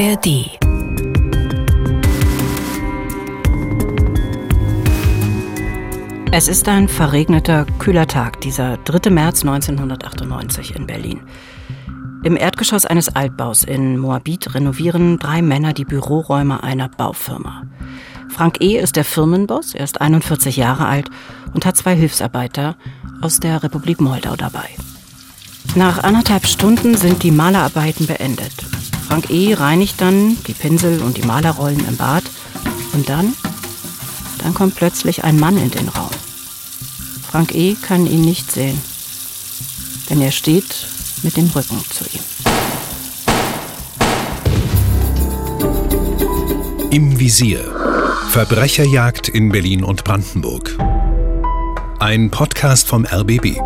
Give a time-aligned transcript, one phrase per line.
[0.00, 0.58] ARD.
[6.32, 9.10] Es ist ein verregneter, kühler Tag, dieser 3.
[9.10, 11.20] März 1998 in Berlin.
[12.24, 17.64] Im Erdgeschoss eines Altbaus in Moabit renovieren drei Männer die Büroräume einer Baufirma.
[18.30, 18.78] Frank E.
[18.78, 21.10] ist der Firmenboss, er ist 41 Jahre alt
[21.52, 22.76] und hat zwei Hilfsarbeiter
[23.20, 24.70] aus der Republik Moldau dabei.
[25.74, 28.54] Nach anderthalb Stunden sind die Malerarbeiten beendet.
[29.10, 29.54] Frank E.
[29.54, 32.22] reinigt dann die Pinsel und die Malerrollen im Bad
[32.92, 33.34] und dann,
[34.38, 36.12] dann kommt plötzlich ein Mann in den Raum.
[37.28, 37.74] Frank E.
[37.74, 38.80] kann ihn nicht sehen,
[40.08, 40.86] denn er steht
[41.24, 42.20] mit dem Rücken zu ihm.
[46.92, 47.64] Im Visier.
[48.28, 50.78] Verbrecherjagd in Berlin und Brandenburg.
[51.98, 53.58] Ein Podcast vom RBB.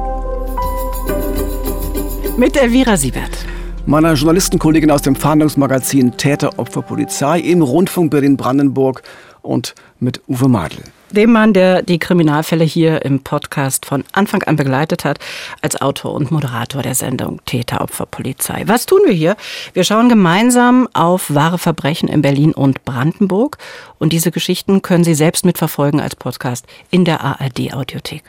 [2.38, 3.44] Mit Elvira Siebert.
[3.86, 9.02] Meiner Journalistenkollegin aus dem Fahndungsmagazin Täter, Opfer, Polizei im Rundfunk Berlin-Brandenburg
[9.42, 10.78] und mit Uwe Madl.
[11.10, 15.18] Dem Mann, der die Kriminalfälle hier im Podcast von Anfang an begleitet hat,
[15.60, 18.62] als Autor und Moderator der Sendung Täter, Opfer, Polizei.
[18.66, 19.36] Was tun wir hier?
[19.74, 23.58] Wir schauen gemeinsam auf wahre Verbrechen in Berlin und Brandenburg.
[23.98, 28.22] Und diese Geschichten können Sie selbst mitverfolgen als Podcast in der ARD-Audiothek.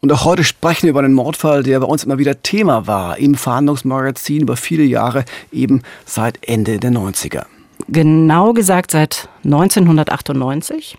[0.00, 3.18] Und auch heute sprechen wir über einen Mordfall, der bei uns immer wieder Thema war
[3.18, 7.46] im Fahndungsmagazin über viele Jahre, eben seit Ende der 90er.
[7.88, 10.98] Genau gesagt seit 1998.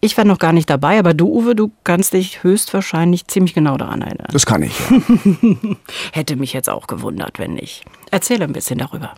[0.00, 3.76] Ich war noch gar nicht dabei, aber du, Uwe, du kannst dich höchstwahrscheinlich ziemlich genau
[3.76, 4.28] daran erinnern.
[4.32, 4.78] Das kann ich.
[4.90, 5.76] Ja.
[6.12, 7.84] Hätte mich jetzt auch gewundert, wenn nicht.
[8.10, 9.14] Erzähl ein bisschen darüber.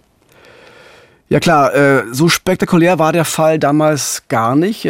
[1.29, 4.85] Ja klar, äh, so spektakulär war der Fall damals gar nicht.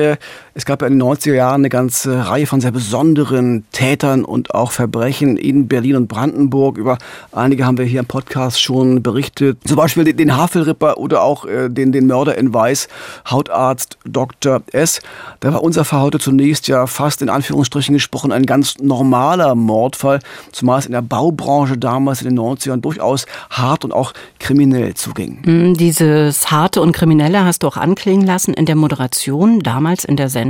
[0.58, 4.54] Es gab ja in den 90er Jahren eine ganze Reihe von sehr besonderen Tätern und
[4.54, 6.78] auch Verbrechen in Berlin und Brandenburg.
[6.78, 6.96] Über
[7.30, 9.58] einige haben wir hier im Podcast schon berichtet.
[9.66, 12.88] Zum Beispiel den Havelripper oder auch äh, den, den Mörder in Weiß,
[13.30, 14.62] Hautarzt Dr.
[14.72, 15.02] S.
[15.40, 20.20] Da war unser Fall heute zunächst ja fast in Anführungsstrichen gesprochen ein ganz normaler Mordfall,
[20.52, 25.74] zumal es in der Baubranche damals in den 90ern durchaus hart und auch kriminell zuging.
[25.78, 30.16] Diese dieses Harte und Kriminelle hast du auch anklingen lassen in der Moderation, damals in
[30.16, 30.45] der Sendung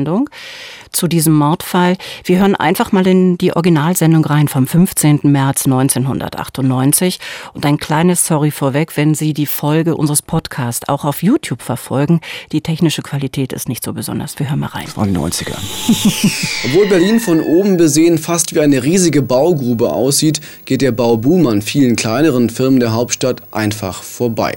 [0.93, 1.97] zu diesem Mordfall.
[2.25, 5.21] Wir hören einfach mal in die Originalsendung rein vom 15.
[5.25, 7.21] März 1998
[7.55, 12.21] und ein kleines Sorry vorweg, wenn Sie die Folge unseres Podcasts auch auf YouTube verfolgen.
[12.53, 14.39] Die technische Qualität ist nicht so besonders.
[14.39, 14.87] Wir hören mal rein.
[14.87, 15.57] Das waren die 90er.
[16.65, 21.63] Obwohl Berlin von oben besehen fast wie eine riesige Baugrube aussieht, geht der Bauboom an
[21.63, 24.57] vielen kleineren Firmen der Hauptstadt einfach vorbei.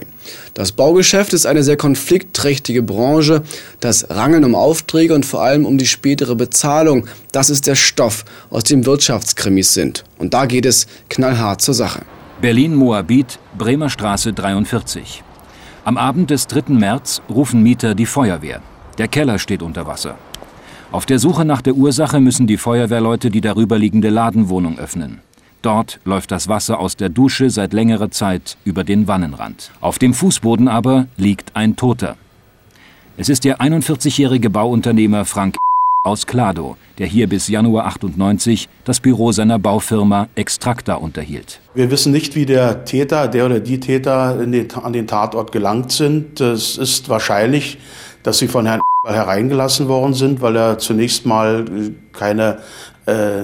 [0.54, 3.42] Das Baugeschäft ist eine sehr konfliktträchtige Branche.
[3.80, 8.24] Das Rangeln um Aufträge und vor allem um die spätere Bezahlung, das ist der Stoff,
[8.50, 10.04] aus dem Wirtschaftskrimis sind.
[10.18, 12.02] Und da geht es knallhart zur Sache.
[12.40, 15.22] Berlin-Moabit, Bremer Straße 43.
[15.84, 16.72] Am Abend des 3.
[16.74, 18.60] März rufen Mieter die Feuerwehr.
[18.98, 20.16] Der Keller steht unter Wasser.
[20.92, 25.20] Auf der Suche nach der Ursache müssen die Feuerwehrleute die darüberliegende Ladenwohnung öffnen.
[25.62, 29.70] Dort läuft das Wasser aus der Dusche seit längerer Zeit über den Wannenrand.
[29.80, 32.16] Auf dem Fußboden aber liegt ein Toter.
[33.18, 35.58] Es ist der 41-jährige Bauunternehmer Frank
[36.02, 41.60] aus Klado, der hier bis Januar 98 das Büro seiner Baufirma Extracta unterhielt.
[41.74, 45.92] Wir wissen nicht, wie der Täter, der oder die Täter den, an den Tatort gelangt
[45.92, 46.40] sind.
[46.40, 47.76] Es ist wahrscheinlich,
[48.22, 51.66] dass sie von Herrn hereingelassen worden sind, weil er zunächst mal
[52.12, 52.60] keine
[53.04, 53.42] äh,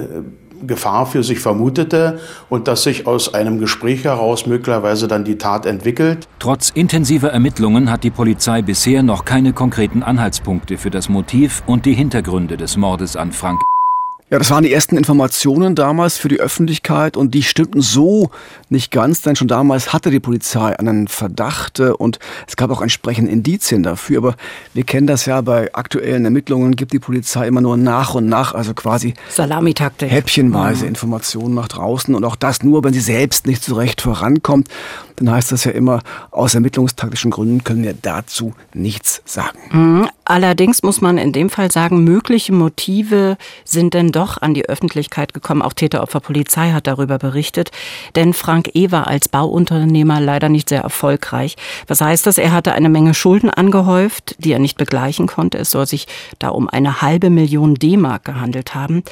[0.65, 2.19] Gefahr für sich vermutete
[2.49, 6.27] und dass sich aus einem Gespräch heraus möglicherweise dann die Tat entwickelt.
[6.39, 11.85] Trotz intensiver Ermittlungen hat die Polizei bisher noch keine konkreten Anhaltspunkte für das Motiv und
[11.85, 13.61] die Hintergründe des Mordes an Frank
[14.29, 18.29] ja, das waren die ersten Informationen damals für die Öffentlichkeit und die stimmten so
[18.67, 22.81] nicht ganz, denn schon damals hatte die Polizei einen Verdacht äh, und es gab auch
[22.81, 24.17] entsprechende Indizien dafür.
[24.17, 24.35] Aber
[24.73, 28.53] wir kennen das ja bei aktuellen Ermittlungen, gibt die Polizei immer nur nach und nach,
[28.53, 30.11] also quasi Salamitaktik.
[30.11, 30.89] Häppchenweise mhm.
[30.89, 34.67] Informationen nach draußen und auch das nur, wenn sie selbst nicht so recht vorankommt.
[35.17, 39.57] Dann heißt das ja immer, aus ermittlungstaktischen Gründen können wir dazu nichts sagen.
[39.71, 40.09] Mhm.
[40.25, 45.33] Allerdings muss man in dem Fall sagen, mögliche Motive sind denn doch an die Öffentlichkeit
[45.33, 45.61] gekommen.
[45.61, 47.71] Auch Täteropferpolizei hat darüber berichtet.
[48.15, 48.91] Denn Frank E.
[48.91, 51.55] war als Bauunternehmer leider nicht sehr erfolgreich.
[51.87, 52.37] Was heißt das?
[52.37, 55.57] Er hatte eine Menge Schulden angehäuft, die er nicht begleichen konnte.
[55.57, 59.03] Es soll sich da um eine halbe Million D-Mark gehandelt haben.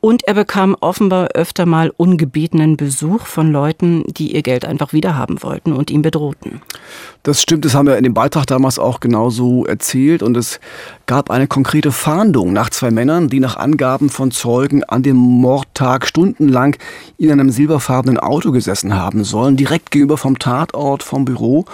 [0.00, 5.42] Und er bekam offenbar öfter mal ungebetenen Besuch von Leuten, die ihr Geld einfach wiederhaben
[5.42, 6.62] wollten und ihn bedrohten.
[7.22, 10.58] Das stimmt, das haben wir in dem Beitrag damals auch genauso erzählt und es
[11.04, 16.06] gab eine konkrete Fahndung nach zwei Männern, die nach Angaben von Zeugen an dem Mordtag
[16.06, 16.76] stundenlang
[17.18, 21.66] in einem silberfarbenen Auto gesessen haben sollen, direkt gegenüber vom Tatort vom Büro.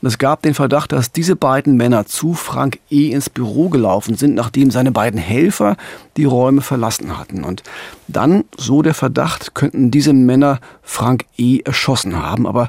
[0.00, 3.10] Und es gab den Verdacht, dass diese beiden Männer zu Frank E.
[3.10, 5.76] ins Büro gelaufen sind, nachdem seine beiden Helfer
[6.16, 7.44] die Räume verlassen hatten.
[7.44, 7.62] Und
[8.08, 11.60] dann, so der Verdacht, könnten diese Männer Frank E.
[11.64, 12.46] erschossen haben.
[12.46, 12.68] Aber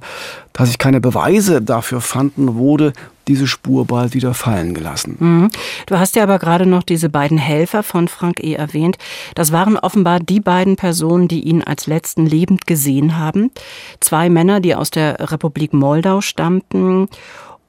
[0.54, 2.94] da sich keine Beweise dafür fanden, wurde
[3.30, 5.16] diese Spur bald wieder fallen gelassen.
[5.19, 5.50] Mhm.
[5.86, 8.54] Du hast ja aber gerade noch diese beiden Helfer von Frank E.
[8.54, 8.98] erwähnt.
[9.36, 13.51] Das waren offenbar die beiden Personen, die ihn als letzten lebend gesehen haben.
[14.00, 17.07] Zwei Männer, die aus der Republik Moldau stammten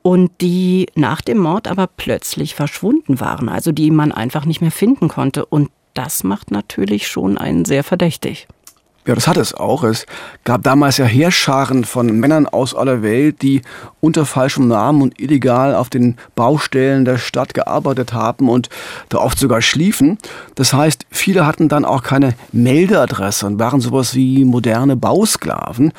[0.02, 4.70] und die nach dem Mord aber plötzlich verschwunden waren, also die man einfach nicht mehr
[4.70, 5.44] finden konnte.
[5.44, 8.46] Und das macht natürlich schon einen sehr verdächtig.
[9.06, 9.82] Ja, das hat es auch.
[9.82, 10.04] Es
[10.44, 13.62] gab damals ja Heerscharen von Männern aus aller Welt, die
[14.00, 18.68] unter falschem Namen und illegal auf den Baustellen der Stadt gearbeitet haben und
[19.08, 20.18] da oft sogar schliefen.
[20.54, 25.92] Das heißt, viele hatten dann auch keine Meldeadresse und waren sowas wie moderne Bausklaven.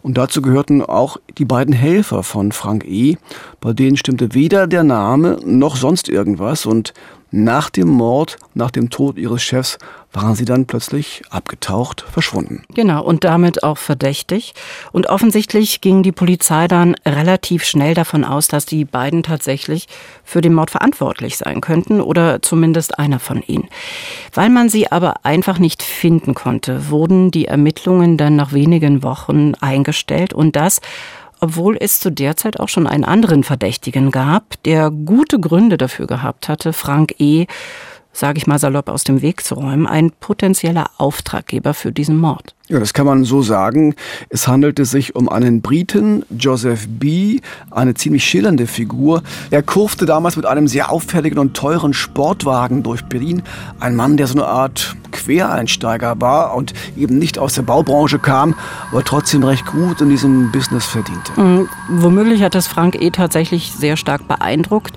[0.00, 3.18] Und dazu gehörten auch die beiden Helfer von Frank E.
[3.60, 6.94] Bei denen stimmte weder der Name noch sonst irgendwas und
[7.30, 9.78] nach dem Mord, nach dem Tod ihres Chefs,
[10.12, 12.62] waren sie dann plötzlich abgetaucht, verschwunden.
[12.74, 14.54] Genau, und damit auch verdächtig.
[14.92, 19.88] Und offensichtlich ging die Polizei dann relativ schnell davon aus, dass die beiden tatsächlich
[20.24, 23.68] für den Mord verantwortlich sein könnten oder zumindest einer von ihnen.
[24.32, 29.54] Weil man sie aber einfach nicht finden konnte, wurden die Ermittlungen dann nach wenigen Wochen
[29.60, 30.80] eingestellt und das
[31.40, 36.06] obwohl es zu der Zeit auch schon einen anderen Verdächtigen gab, der gute Gründe dafür
[36.06, 37.46] gehabt hatte, Frank E.,
[38.16, 42.54] sage ich mal salopp, aus dem Weg zu räumen, ein potenzieller Auftraggeber für diesen Mord.
[42.68, 43.94] Ja, das kann man so sagen.
[44.28, 47.40] Es handelte sich um einen Briten, Joseph B.,
[47.70, 49.22] eine ziemlich schillernde Figur.
[49.50, 53.42] Er kurfte damals mit einem sehr auffälligen und teuren Sportwagen durch Berlin.
[53.78, 58.54] Ein Mann, der so eine Art Quereinsteiger war und eben nicht aus der Baubranche kam,
[58.90, 61.40] aber trotzdem recht gut in diesem Business verdiente.
[61.40, 61.68] Mhm.
[61.88, 63.10] Womöglich hat das Frank E.
[63.10, 64.94] tatsächlich sehr stark beeindruckt.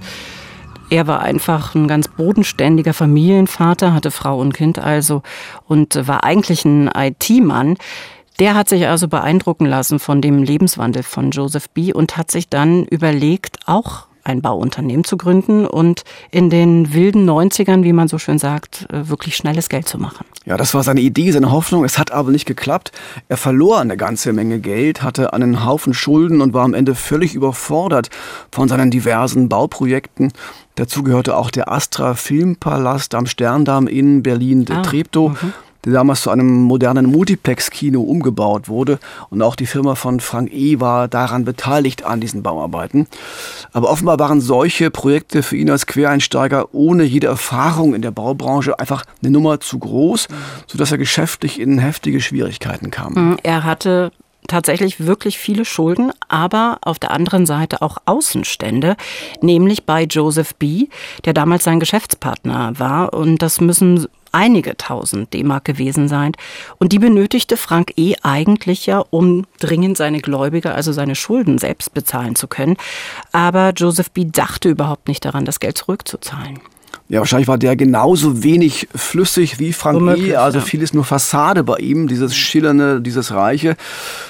[0.90, 5.22] Er war einfach ein ganz bodenständiger Familienvater, hatte Frau und Kind also
[5.68, 7.78] und war eigentlich ein IT-Mann.
[8.40, 11.94] Der hat sich also beeindrucken lassen von dem Lebenswandel von Joseph B.
[11.94, 17.84] und hat sich dann überlegt, auch ein Bauunternehmen zu gründen und in den wilden 90ern,
[17.84, 20.26] wie man so schön sagt, äh, wirklich schnelles Geld zu machen.
[20.46, 21.84] Ja, das war seine Idee, seine Hoffnung.
[21.84, 22.92] Es hat aber nicht geklappt.
[23.28, 27.36] Er verlor eine ganze Menge Geld, hatte einen Haufen Schulden und war am Ende völlig
[27.36, 28.10] überfordert
[28.52, 30.32] von seinen diversen Bauprojekten.
[30.76, 35.38] Dazu gehörte auch der Astra Filmpalast am Sterndamm in Berlin, der ah, Treptow.
[35.86, 39.00] Der damals zu einem modernen Multiplex-Kino umgebaut wurde.
[39.30, 40.80] Und auch die Firma von Frank E.
[40.80, 43.08] war daran beteiligt an diesen Bauarbeiten.
[43.72, 48.78] Aber offenbar waren solche Projekte für ihn als Quereinsteiger ohne jede Erfahrung in der Baubranche
[48.80, 50.28] einfach eine Nummer zu groß,
[50.68, 53.14] sodass er geschäftlich in heftige Schwierigkeiten kam.
[53.14, 54.12] Mhm, er hatte
[54.50, 58.98] tatsächlich wirklich viele Schulden, aber auf der anderen Seite auch Außenstände,
[59.42, 60.88] nämlich bei Joseph B.,
[61.24, 63.14] der damals sein Geschäftspartner war.
[63.14, 66.34] Und das müssen einige tausend D-Mark gewesen sein.
[66.78, 68.16] Und die benötigte Frank E.
[68.24, 72.78] eigentlich ja, um dringend seine Gläubiger, also seine Schulden selbst bezahlen zu können.
[73.32, 74.26] Aber Joseph B.
[74.26, 76.60] dachte überhaupt nicht daran, das Geld zurückzuzahlen.
[77.12, 80.36] Ja, wahrscheinlich war der genauso wenig flüssig wie Frank E.
[80.36, 83.78] Also vieles nur Fassade bei ihm, dieses Schillernde, dieses Reiche.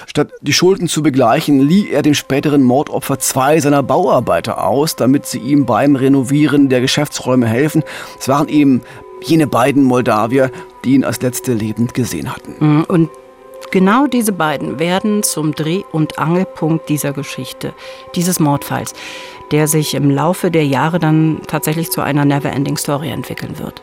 [0.06, 5.26] Statt die Schulden zu begleichen, lieh er dem späteren Mordopfer zwei seiner Bauarbeiter aus, damit
[5.26, 7.84] sie ihm beim Renovieren der Geschäftsräume helfen.
[8.18, 8.80] Es waren eben
[9.22, 10.50] jene beiden Moldawier,
[10.84, 12.56] die ihn als letzte lebend gesehen hatten.
[12.58, 13.10] Mhm, und
[13.70, 17.72] genau diese beiden werden zum Dreh- und Angelpunkt dieser Geschichte,
[18.14, 18.94] dieses Mordfalls,
[19.50, 23.82] der sich im Laufe der Jahre dann tatsächlich zu einer Neverending Story entwickeln wird.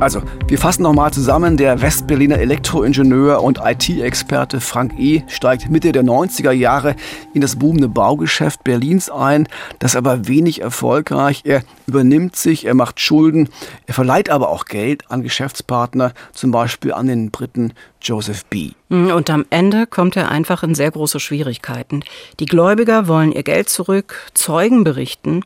[0.00, 1.58] Also, wir fassen nochmal zusammen.
[1.58, 5.24] Der Westberliner Elektroingenieur und IT-Experte Frank E.
[5.28, 6.96] steigt Mitte der 90er Jahre
[7.34, 9.46] in das boomende Baugeschäft Berlins ein.
[9.78, 11.42] Das aber wenig erfolgreich.
[11.44, 13.50] Er übernimmt sich, er macht Schulden,
[13.86, 18.70] er verleiht aber auch Geld an Geschäftspartner, zum Beispiel an den Briten Joseph B.
[18.88, 22.02] Mhm, und am Ende kommt er einfach in sehr große Schwierigkeiten.
[22.38, 25.42] Die Gläubiger wollen ihr Geld zurück, Zeugen berichten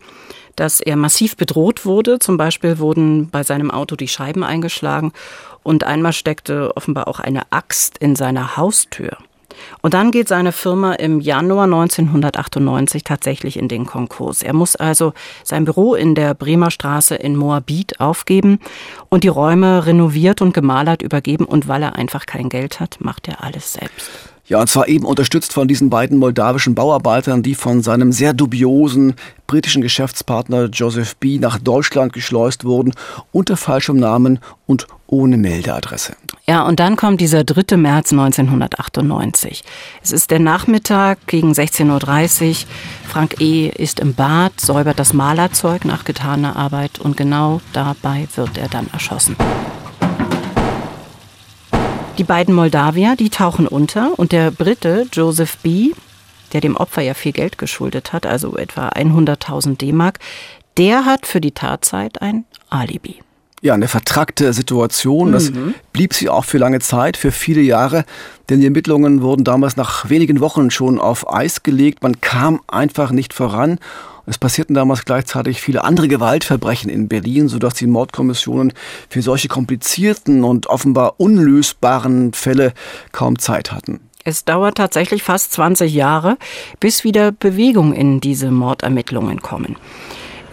[0.57, 2.19] dass er massiv bedroht wurde.
[2.19, 5.13] Zum Beispiel wurden bei seinem Auto die Scheiben eingeschlagen
[5.63, 9.19] und einmal steckte offenbar auch eine Axt in seiner Haustür.
[9.83, 14.43] Und dann geht seine Firma im Januar 1998 tatsächlich in den Konkurs.
[14.43, 18.59] Er muss also sein Büro in der Bremer Straße in Moabit aufgeben
[19.09, 21.45] und die Räume renoviert und gemalert übergeben.
[21.45, 24.34] Und weil er einfach kein Geld hat, macht er alles selbst.
[24.47, 29.15] Ja, und zwar eben unterstützt von diesen beiden moldawischen Bauarbeitern, die von seinem sehr dubiosen
[29.47, 31.39] britischen Geschäftspartner Joseph B.
[31.39, 32.93] nach Deutschland geschleust wurden,
[33.33, 36.17] unter falschem Namen und ohne Meldeadresse.
[36.47, 37.79] Ja, und dann kommt dieser 3.
[37.79, 39.65] März 1998.
[40.03, 42.57] Es ist der Nachmittag gegen 16.30 Uhr.
[43.09, 43.69] Frank E.
[43.69, 48.89] ist im Bad, säubert das Malerzeug nach getaner Arbeit und genau dabei wird er dann
[48.93, 49.37] erschossen.
[52.17, 55.91] Die beiden Moldawier, die tauchen unter und der Brite Joseph B.,
[56.53, 60.21] der dem Opfer ja viel Geld geschuldet hat, also etwa 100.000 D-Mark,
[60.77, 63.24] der hat für die Tatzeit ein Alibi.
[63.65, 65.33] Ja, eine vertrackte Situation.
[65.33, 65.73] Das mhm.
[65.95, 68.05] blieb sie auch für lange Zeit, für viele Jahre.
[68.51, 72.03] Denn die Ermittlungen wurden damals nach wenigen Wochen schon auf Eis gelegt.
[72.03, 73.79] Man kam einfach nicht voran.
[74.27, 78.75] Es passierten damals gleichzeitig viele andere Gewaltverbrechen in Berlin, sodass die Mordkommissionen
[79.09, 82.75] für solche komplizierten und offenbar unlösbaren Fälle
[83.13, 84.01] kaum Zeit hatten.
[84.25, 86.37] Es dauert tatsächlich fast 20 Jahre,
[86.81, 89.77] bis wieder Bewegung in diese Mordermittlungen kommen.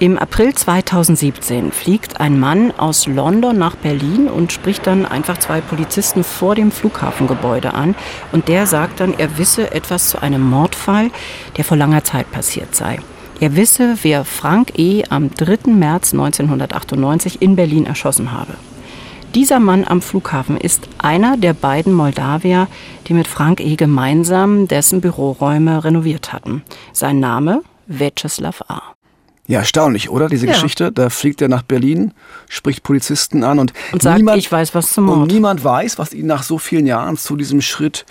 [0.01, 5.61] Im April 2017 fliegt ein Mann aus London nach Berlin und spricht dann einfach zwei
[5.61, 7.93] Polizisten vor dem Flughafengebäude an.
[8.31, 11.11] Und der sagt dann, er wisse etwas zu einem Mordfall,
[11.55, 12.97] der vor langer Zeit passiert sei.
[13.39, 15.03] Er wisse, wer Frank E.
[15.07, 15.71] am 3.
[15.71, 18.55] März 1998 in Berlin erschossen habe.
[19.35, 22.67] Dieser Mann am Flughafen ist einer der beiden Moldawier,
[23.05, 23.75] die mit Frank E.
[23.75, 26.63] gemeinsam dessen Büroräume renoviert hatten.
[26.91, 28.81] Sein Name Vyacheslav A.
[29.51, 30.29] Ja, erstaunlich, oder?
[30.29, 30.53] Diese ja.
[30.53, 30.93] Geschichte.
[30.93, 32.13] Da fliegt er nach Berlin,
[32.47, 35.19] spricht Polizisten an und, und sagt, niemand, ich weiß was zum Mord.
[35.19, 38.05] Und niemand weiß, was ihn nach so vielen Jahren zu diesem Schritt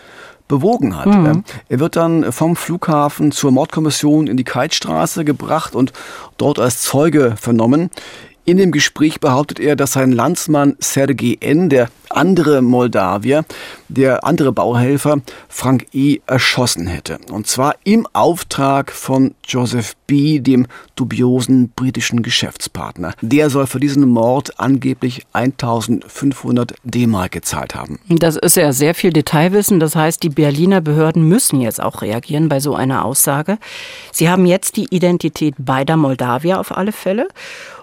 [0.49, 1.07] bewogen hat.
[1.07, 1.45] Mhm.
[1.69, 5.93] Er wird dann vom Flughafen zur Mordkommission in die Keitstraße gebracht und
[6.37, 7.89] dort als Zeuge vernommen.
[8.45, 13.45] In dem Gespräch behauptet er, dass sein Landsmann Sergei N., der andere Moldawier,
[13.89, 16.19] der andere Bauhelfer, Frank E.
[16.27, 17.19] erschossen hätte.
[17.31, 20.67] Und zwar im Auftrag von Joseph B., dem
[20.97, 23.15] dubiosen britischen Geschäftspartner.
[23.21, 28.01] Der soll für diesen Mord angeblich 1500 D-Mark gezahlt haben.
[28.09, 29.81] Das ist ja sehr viel Detailwissen.
[29.81, 33.59] Das heißt, die Berliner Behörden müssen jetzt auch reagieren bei so einer Aussage.
[34.13, 37.29] Sie haben jetzt die Identität beider Moldawier auf alle Fälle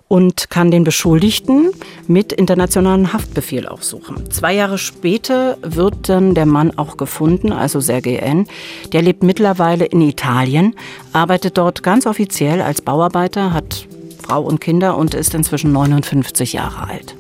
[0.08, 1.72] und kann den Beschuldigten
[2.08, 4.32] mit internationalen Haftbefehl aufsuchen.
[4.32, 8.48] Zwei Jahre später wird dann der Mann auch gefunden, also Sergei N.
[8.94, 10.76] Der lebt mittlerweile in Italien,
[11.14, 13.88] arbeitet dort ganz offiziell als Bauarbeiter, hat
[14.22, 17.16] Frau und Kinder und ist inzwischen 59 Jahre alt.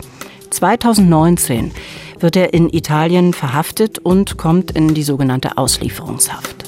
[0.50, 1.72] 2019
[2.20, 6.66] wird er in Italien verhaftet und kommt in die sogenannte Auslieferungshaft.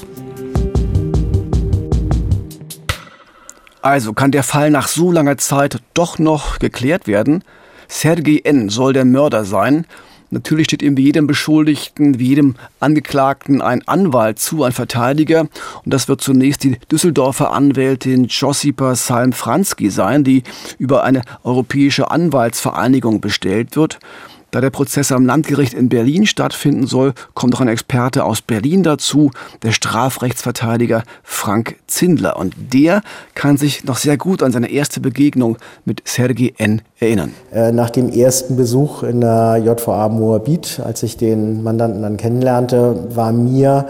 [3.82, 7.42] Also kann der Fall nach so langer Zeit doch noch geklärt werden.
[7.88, 8.68] Sergei N.
[8.68, 9.86] soll der Mörder sein.
[10.32, 15.40] Natürlich steht ihm wie jedem Beschuldigten, wie jedem Angeklagten ein Anwalt zu, ein Verteidiger.
[15.40, 20.44] Und das wird zunächst die Düsseldorfer Anwältin Josipa Salm-Franski sein, die
[20.78, 23.98] über eine europäische Anwaltsvereinigung bestellt wird.
[24.50, 28.82] Da der Prozess am Landgericht in Berlin stattfinden soll, kommt auch ein Experte aus Berlin
[28.82, 29.30] dazu,
[29.62, 32.36] der Strafrechtsverteidiger Frank Zindler.
[32.36, 33.02] Und der
[33.34, 36.82] kann sich noch sehr gut an seine erste Begegnung mit Sergei N.
[36.98, 37.32] erinnern.
[37.52, 43.08] Äh, nach dem ersten Besuch in der JVA Moabit, als ich den Mandanten dann kennenlernte,
[43.14, 43.86] war mir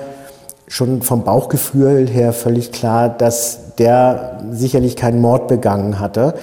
[0.69, 6.35] schon vom Bauchgefühl her völlig klar, dass der sicherlich keinen Mord begangen hatte.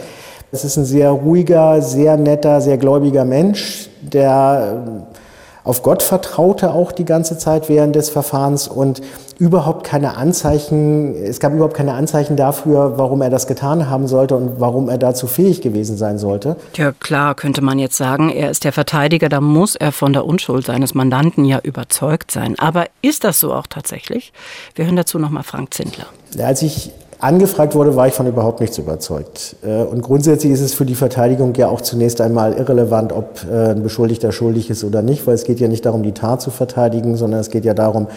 [0.52, 5.04] Es ist ein sehr ruhiger, sehr netter, sehr gläubiger Mensch, der ähm,
[5.68, 9.02] auf Gott vertraute auch die ganze Zeit während des Verfahrens und
[9.38, 14.38] überhaupt keine Anzeichen, es gab überhaupt keine Anzeichen dafür, warum er das getan haben sollte
[14.38, 16.56] und warum er dazu fähig gewesen sein sollte.
[16.76, 20.26] Ja klar, könnte man jetzt sagen, er ist der Verteidiger, da muss er von der
[20.26, 22.58] Unschuld seines Mandanten ja überzeugt sein.
[22.58, 24.32] Aber ist das so auch tatsächlich?
[24.76, 26.06] Wir hören dazu nochmal Frank Zindler.
[26.40, 29.56] Als ich angefragt wurde, war ich von überhaupt nichts überzeugt.
[29.66, 33.72] Äh, und grundsätzlich ist es für die Verteidigung ja auch zunächst einmal irrelevant, ob äh,
[33.72, 36.52] ein Beschuldigter schuldig ist oder nicht, weil es geht ja nicht darum, die Tat zu
[36.52, 38.08] verteidigen, sondern es geht ja darum,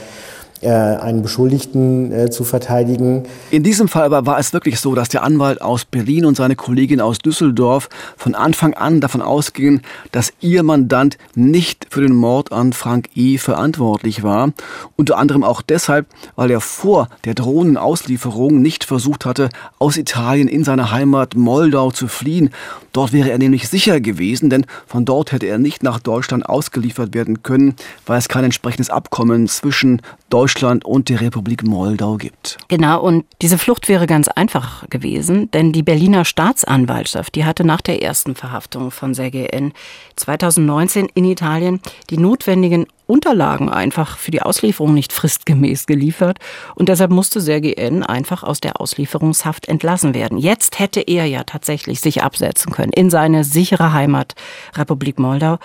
[0.69, 3.25] einen Beschuldigten äh, zu verteidigen.
[3.51, 6.55] In diesem Fall aber war es wirklich so, dass der Anwalt aus Berlin und seine
[6.55, 9.81] Kollegin aus Düsseldorf von Anfang an davon ausgingen,
[10.13, 13.39] dass ihr Mandant nicht für den Mord an Frank E.
[13.39, 14.53] verantwortlich war.
[14.97, 19.49] Unter anderem auch deshalb, weil er vor der drohenden Auslieferung nicht versucht hatte,
[19.79, 22.51] aus Italien in seine Heimat Moldau zu fliehen.
[22.93, 27.15] Dort wäre er nämlich sicher gewesen, denn von dort hätte er nicht nach Deutschland ausgeliefert
[27.15, 32.59] werden können, weil es kein entsprechendes Abkommen zwischen Deutschland Deutschland und der Republik Moldau gibt.
[32.67, 37.81] Genau, und diese Flucht wäre ganz einfach gewesen, denn die Berliner Staatsanwaltschaft, die hatte nach
[37.81, 39.73] der ersten Verhaftung von Sergei N.
[40.17, 41.81] 2019 in Italien
[42.11, 46.39] die notwendigen Unterlagen einfach für die Auslieferung nicht fristgemäß geliefert
[46.75, 48.03] und deshalb musste Sergei N.
[48.03, 50.39] einfach aus der Auslieferungshaft entlassen werden.
[50.39, 54.35] Jetzt hätte er ja tatsächlich sich absetzen können in seine sichere Heimat
[54.77, 55.59] Republik Moldau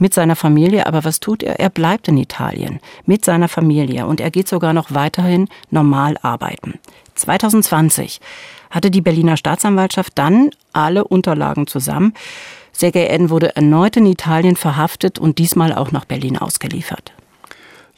[0.00, 0.86] mit seiner Familie.
[0.86, 1.58] Aber was tut er?
[1.58, 6.78] Er bleibt in Italien mit seiner Familie und er geht sogar noch weiterhin normal arbeiten.
[7.16, 8.20] 2020
[8.70, 12.14] hatte die Berliner Staatsanwaltschaft dann alle Unterlagen zusammen
[12.72, 13.30] Sergei N.
[13.30, 17.12] wurde erneut in Italien verhaftet und diesmal auch nach Berlin ausgeliefert.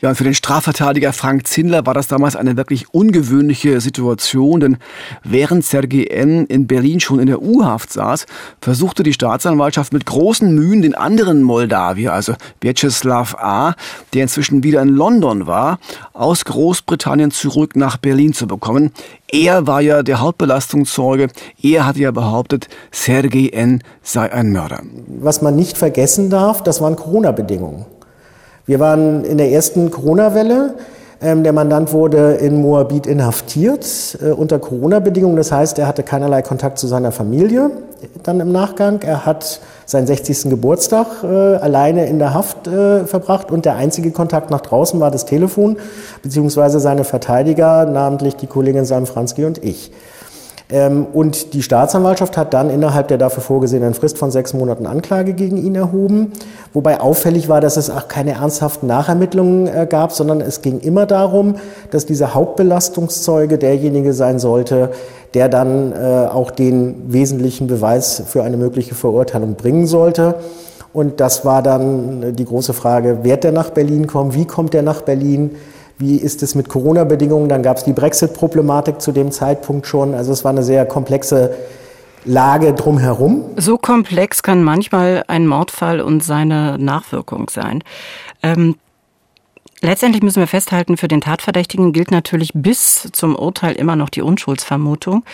[0.05, 4.77] Ja, für den Strafverteidiger Frank Zindler war das damals eine wirklich ungewöhnliche Situation, denn
[5.23, 6.45] während Sergei N.
[6.45, 8.27] in Berlin schon in der U-Haft saß,
[8.61, 13.77] versuchte die Staatsanwaltschaft mit großen Mühen den anderen Moldawier, also Vyacheslav A.,
[14.13, 15.79] der inzwischen wieder in London war,
[16.13, 18.93] aus Großbritannien zurück nach Berlin zu bekommen.
[19.33, 21.29] Er war ja der Hauptbelastungszeuge.
[21.63, 23.83] Er hatte ja behauptet, Sergei N.
[24.03, 24.83] sei ein Mörder.
[25.09, 27.87] Was man nicht vergessen darf, das waren Corona-Bedingungen.
[28.67, 30.75] Wir waren in der ersten Corona-Welle.
[31.21, 35.37] Ähm, der Mandant wurde in Moabit inhaftiert äh, unter Corona-Bedingungen.
[35.37, 37.71] Das heißt, er hatte keinerlei Kontakt zu seiner Familie
[38.23, 39.01] dann im Nachgang.
[39.03, 40.51] Er hat seinen 60.
[40.51, 45.11] Geburtstag äh, alleine in der Haft äh, verbracht und der einzige Kontakt nach draußen war
[45.11, 45.77] das Telefon,
[46.23, 49.93] beziehungsweise seine Verteidiger, namentlich die Kollegin Sam Franski und ich.
[50.71, 55.35] Ähm, und die Staatsanwaltschaft hat dann innerhalb der dafür vorgesehenen Frist von sechs Monaten Anklage
[55.35, 56.33] gegen ihn erhoben.
[56.73, 61.05] Wobei auffällig war, dass es auch keine ernsthaften Nachermittlungen äh, gab, sondern es ging immer
[61.05, 61.57] darum,
[61.91, 64.91] dass dieser Hauptbelastungszeuge derjenige sein sollte,
[65.35, 70.37] der dann äh, auch den wesentlichen Beweis für eine mögliche Verurteilung bringen sollte.
[70.95, 74.33] Und das war dann die große Frage, wird der nach Berlin kommen?
[74.33, 75.57] Wie kommt der nach Berlin?
[75.99, 77.49] Wie ist es mit Corona-Bedingungen?
[77.49, 80.15] Dann gab es die Brexit-Problematik zu dem Zeitpunkt schon.
[80.15, 81.55] Also es war eine sehr komplexe
[82.25, 83.45] Lage drumherum.
[83.57, 87.83] So komplex kann manchmal ein Mordfall und seine Nachwirkung sein.
[88.43, 88.77] Ähm,
[89.85, 94.23] Letztendlich müssen wir festhalten, für den Tatverdächtigen gilt natürlich bis zum Urteil immer noch die
[94.23, 95.27] Unschuldsvermutung.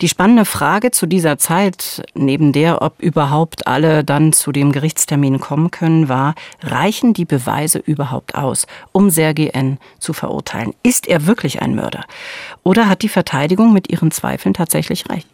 [0.00, 5.38] Die spannende Frage zu dieser Zeit, neben der, ob überhaupt alle dann zu dem Gerichtstermin
[5.38, 9.78] kommen können, war, reichen die Beweise überhaupt aus, um Sergei N.
[10.00, 10.74] zu verurteilen?
[10.82, 12.04] Ist er wirklich ein Mörder?
[12.64, 15.28] Oder hat die Verteidigung mit ihren Zweifeln tatsächlich recht?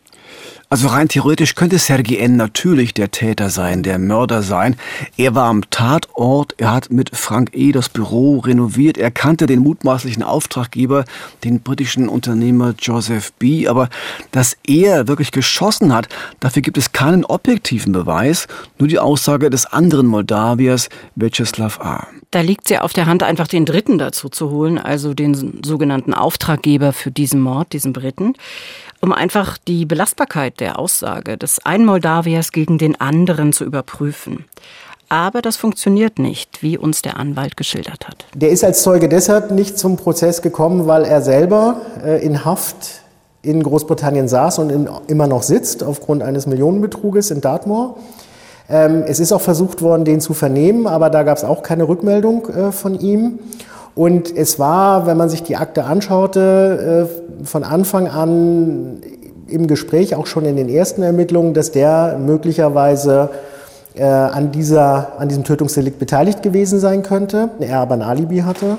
[0.70, 2.36] Also rein theoretisch könnte Sergei N.
[2.36, 4.76] natürlich der Täter sein, der Mörder sein.
[5.16, 7.72] Er war am Tatort, er hat mit Frank E.
[7.72, 11.06] das Büro renoviert, er kannte den mutmaßlichen Auftraggeber,
[11.42, 13.66] den britischen Unternehmer Joseph B.
[13.66, 13.88] Aber
[14.30, 18.46] dass er wirklich geschossen hat, dafür gibt es keinen objektiven Beweis,
[18.78, 22.06] nur die Aussage des anderen Moldawiers, Vyacheslav A.
[22.30, 26.12] Da liegt ja auf der Hand, einfach den Dritten dazu zu holen, also den sogenannten
[26.12, 28.34] Auftraggeber für diesen Mord, diesen Briten
[29.00, 34.44] um einfach die Belastbarkeit der Aussage des einen Moldawiers gegen den anderen zu überprüfen.
[35.08, 38.26] Aber das funktioniert nicht, wie uns der Anwalt geschildert hat.
[38.34, 43.02] Der ist als Zeuge deshalb nicht zum Prozess gekommen, weil er selber äh, in Haft
[43.40, 47.96] in Großbritannien saß und immer noch sitzt aufgrund eines Millionenbetruges in Dartmoor.
[48.68, 51.88] Ähm, es ist auch versucht worden, den zu vernehmen, aber da gab es auch keine
[51.88, 53.38] Rückmeldung äh, von ihm.
[53.98, 57.08] Und es war, wenn man sich die Akte anschaute,
[57.42, 59.00] äh, von Anfang an
[59.48, 63.30] im Gespräch, auch schon in den ersten Ermittlungen, dass der möglicherweise
[63.96, 68.76] äh, an, dieser, an diesem Tötungsdelikt beteiligt gewesen sein könnte, er aber ein Alibi hatte.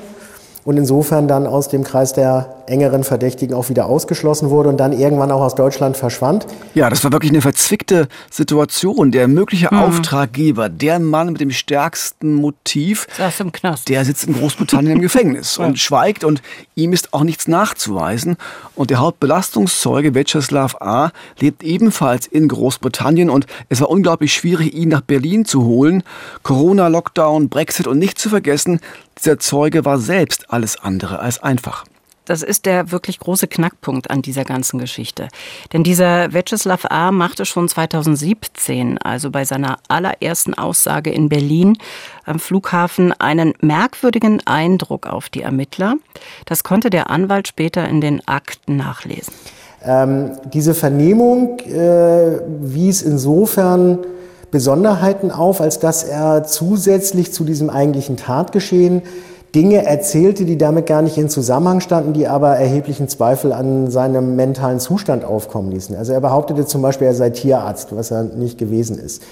[0.64, 4.94] Und insofern dann aus dem Kreis der engeren Verdächtigen auch wieder ausgeschlossen wurde und dann
[4.94, 6.46] irgendwann auch aus Deutschland verschwand.
[6.76, 9.12] Ja, das war wirklich eine verzwickte Situation.
[9.12, 9.80] Der mögliche mhm.
[9.80, 13.90] Auftraggeber, der Mann mit dem stärksten Motiv, saß im Knast.
[13.90, 15.66] der sitzt in Großbritannien im Gefängnis ja.
[15.66, 16.42] und schweigt und
[16.76, 18.38] ihm ist auch nichts nachzuweisen.
[18.76, 21.12] Und der Hauptbelastungszeuge Vyacheslav A.
[21.40, 26.04] lebt ebenfalls in Großbritannien und es war unglaublich schwierig, ihn nach Berlin zu holen.
[26.44, 28.80] Corona, Lockdown, Brexit und nicht zu vergessen,
[29.18, 31.84] dieser Zeuge war selbst alles andere als einfach.
[32.30, 35.30] Das ist der wirklich große Knackpunkt an dieser ganzen Geschichte.
[35.74, 37.12] Denn dieser Vyacheslav A.
[37.12, 41.76] machte schon 2017, also bei seiner allerersten Aussage in Berlin
[42.26, 45.96] am Flughafen, einen merkwürdigen Eindruck auf die Ermittler.
[46.46, 49.34] Das konnte der Anwalt später in den Akten nachlesen.
[49.84, 54.06] Ähm, diese Vernehmung äh, wies insofern
[54.52, 59.02] Besonderheiten auf, als dass er zusätzlich zu diesem eigentlichen Tatgeschehen
[59.56, 64.36] Dinge erzählte, die damit gar nicht in Zusammenhang standen, die aber erheblichen Zweifel an seinem
[64.36, 65.96] mentalen Zustand aufkommen ließen.
[65.96, 69.24] Also er behauptete zum Beispiel, er sei Tierarzt, was er nicht gewesen ist.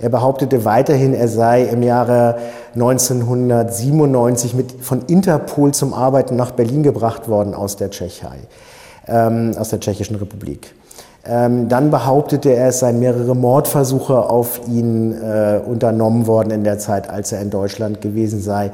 [0.00, 2.36] Er behauptete weiterhin, er sei im Jahre
[2.74, 8.38] 1997 mit, von Interpol zum Arbeiten nach Berlin gebracht worden aus der Tschechei,
[9.06, 10.74] ähm, aus der Tschechischen Republik.
[11.26, 16.78] Ähm, dann behauptete er, es seien mehrere Mordversuche auf ihn äh, unternommen worden in der
[16.78, 18.70] Zeit, als er in Deutschland gewesen sei.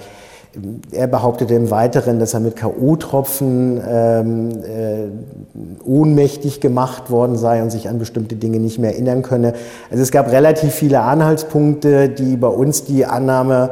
[0.91, 7.71] Er behauptete im Weiteren, dass er mit K.O.-Tropfen ähm, äh, ohnmächtig gemacht worden sei und
[7.71, 9.53] sich an bestimmte Dinge nicht mehr erinnern könne.
[9.91, 13.71] Also es gab relativ viele Anhaltspunkte, die bei uns die Annahme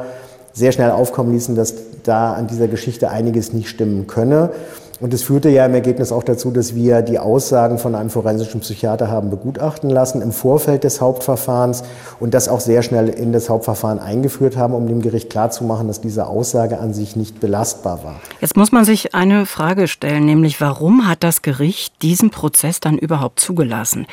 [0.53, 4.51] sehr schnell aufkommen ließen, dass da an dieser Geschichte einiges nicht stimmen könne.
[5.01, 8.61] Und es führte ja im Ergebnis auch dazu, dass wir die Aussagen von einem forensischen
[8.61, 11.83] Psychiater haben begutachten lassen im Vorfeld des Hauptverfahrens
[12.21, 15.99] und das auch sehr schnell in das Hauptverfahren eingeführt haben, um dem Gericht klarzumachen, dass
[15.99, 18.21] diese Aussage an sich nicht belastbar war.
[18.39, 22.97] Jetzt muss man sich eine Frage stellen, nämlich warum hat das Gericht diesen Prozess dann
[22.97, 24.07] überhaupt zugelassen?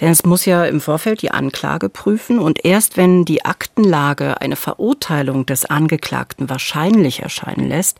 [0.00, 4.56] Denn es muss ja im Vorfeld die Anklage prüfen und erst wenn die Aktenlage eine
[4.56, 7.98] Verurteilung des Angeklagten wahrscheinlich erscheinen lässt,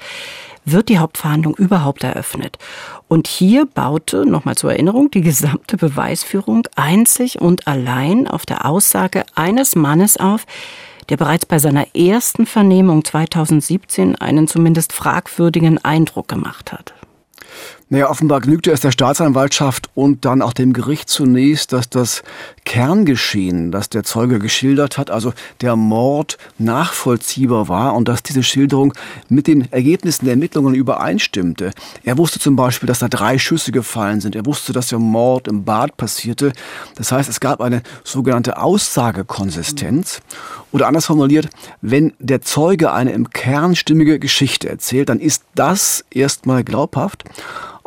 [0.73, 2.59] wird die Hauptverhandlung überhaupt eröffnet.
[3.09, 9.25] Und hier baute, nochmal zur Erinnerung, die gesamte Beweisführung einzig und allein auf der Aussage
[9.35, 10.47] eines Mannes auf,
[11.09, 16.95] der bereits bei seiner ersten Vernehmung 2017 einen zumindest fragwürdigen Eindruck gemacht hat.
[17.91, 22.23] Naja, offenbar genügte es der Staatsanwaltschaft und dann auch dem Gericht zunächst, dass das
[22.67, 28.93] Kerngeschehen, das der Zeuge geschildert hat, also der Mord nachvollziehbar war und dass diese Schilderung
[29.31, 31.71] mit den Ergebnissen der Ermittlungen übereinstimmte.
[32.05, 34.37] Er wusste zum Beispiel, dass da drei Schüsse gefallen sind.
[34.37, 36.53] Er wusste, dass der Mord im Bad passierte.
[36.97, 40.21] Das heißt, es gab eine sogenannte Aussagekonsistenz.
[40.73, 41.49] Oder anders formuliert,
[41.81, 47.25] wenn der Zeuge eine im Kern stimmige Geschichte erzählt, dann ist das erstmal glaubhaft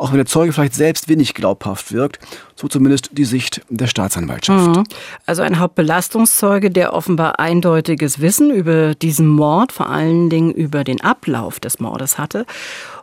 [0.02, 2.18] auch wenn der Zeuge vielleicht selbst wenig glaubhaft wirkt.
[2.56, 4.76] So zumindest die Sicht der Staatsanwaltschaft.
[4.76, 4.84] Mhm.
[5.26, 11.00] Also ein Hauptbelastungszeuge, der offenbar eindeutiges Wissen über diesen Mord, vor allen Dingen über den
[11.00, 12.46] Ablauf des Mordes hatte.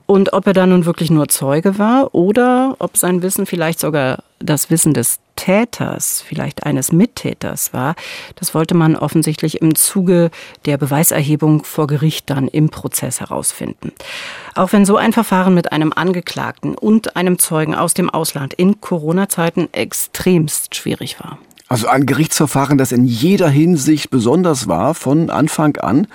[0.08, 4.24] Und ob er da nun wirklich nur Zeuge war oder ob sein Wissen vielleicht sogar
[4.40, 7.96] das Wissen des Täters, vielleicht eines Mittäters war,
[8.36, 10.32] das wollte man offensichtlich im Zuge
[10.66, 13.94] der Beweiserhebung vor Gericht dann im Prozess herausfinden.
[14.54, 18.82] Auch wenn so ein Verfahren mit einem Angeklagten und einem Zeugen aus dem Ausland in
[18.82, 21.38] Corona-Zeiten extremst schwierig war.
[21.70, 26.08] Also ein Gerichtsverfahren, das in jeder Hinsicht besonders war, von Anfang an.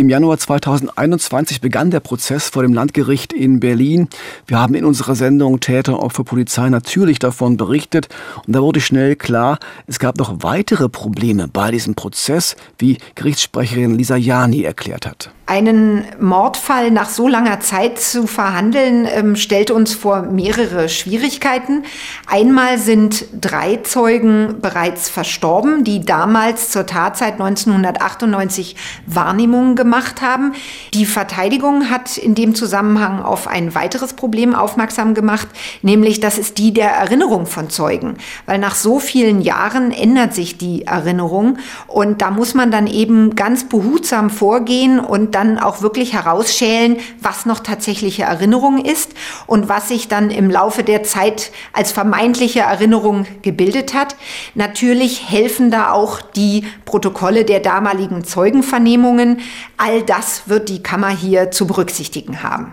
[0.00, 4.06] Im Januar 2021 begann der Prozess vor dem Landgericht in Berlin.
[4.46, 8.06] Wir haben in unserer Sendung Täter, Opfer, Polizei natürlich davon berichtet.
[8.46, 9.58] Und da wurde schnell klar,
[9.88, 15.32] es gab noch weitere Probleme bei diesem Prozess, wie Gerichtssprecherin Lisa Jani erklärt hat.
[15.48, 21.84] Einen Mordfall nach so langer Zeit zu verhandeln, ähm, stellt uns vor mehrere Schwierigkeiten.
[22.26, 30.52] Einmal sind drei Zeugen bereits verstorben, die damals zur Tatzeit 1998 Wahrnehmungen gemacht haben.
[30.92, 35.48] Die Verteidigung hat in dem Zusammenhang auf ein weiteres Problem aufmerksam gemacht,
[35.80, 38.18] nämlich das ist die der Erinnerung von Zeugen.
[38.44, 41.56] Weil nach so vielen Jahren ändert sich die Erinnerung
[41.86, 47.46] und da muss man dann eben ganz behutsam vorgehen und dann auch wirklich herausschälen, was
[47.46, 49.12] noch tatsächliche Erinnerung ist
[49.46, 54.16] und was sich dann im Laufe der Zeit als vermeintliche Erinnerung gebildet hat.
[54.54, 59.40] Natürlich helfen da auch die Protokolle der damaligen Zeugenvernehmungen.
[59.76, 62.72] All das wird die Kammer hier zu berücksichtigen haben.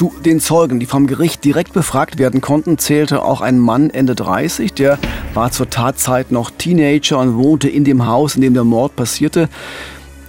[0.00, 4.14] Zu den Zeugen, die vom Gericht direkt befragt werden konnten, zählte auch ein Mann Ende
[4.14, 4.98] 30, der
[5.34, 9.50] war zur Tatzeit noch Teenager und wohnte in dem Haus, in dem der Mord passierte.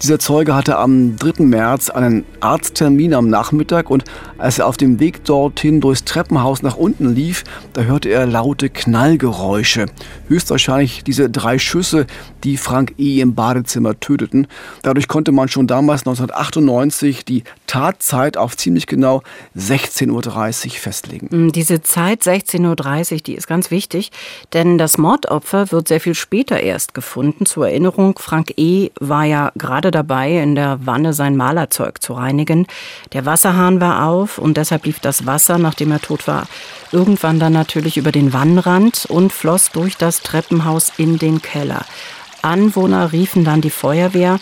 [0.01, 1.43] Dieser Zeuge hatte am 3.
[1.43, 4.03] März einen Arzttermin am Nachmittag und
[4.39, 8.71] als er auf dem Weg dorthin durchs Treppenhaus nach unten lief, da hörte er laute
[8.71, 9.86] Knallgeräusche.
[10.27, 12.07] Höchstwahrscheinlich diese drei Schüsse,
[12.43, 13.21] die Frank E.
[13.21, 14.47] im Badezimmer töteten.
[14.81, 19.23] Dadurch konnte man schon damals 1998 die Tatzeit auf ziemlich genau
[19.57, 21.29] 16.30 Uhr festlegen.
[21.31, 24.12] Mm, diese Zeit 16.30 Uhr, die ist ganz wichtig,
[24.51, 27.45] denn das Mordopfer wird sehr viel später erst gefunden.
[27.45, 28.89] Zur Erinnerung, Frank E.
[28.99, 32.67] war ja gerade dabei, in der Wanne sein Malerzeug zu reinigen.
[33.13, 36.47] Der Wasserhahn war auf und deshalb lief das Wasser, nachdem er tot war,
[36.91, 41.86] irgendwann dann natürlich über den Wannenrand und floss durch das Treppenhaus in den Keller.
[42.41, 44.39] Anwohner riefen dann die Feuerwehr.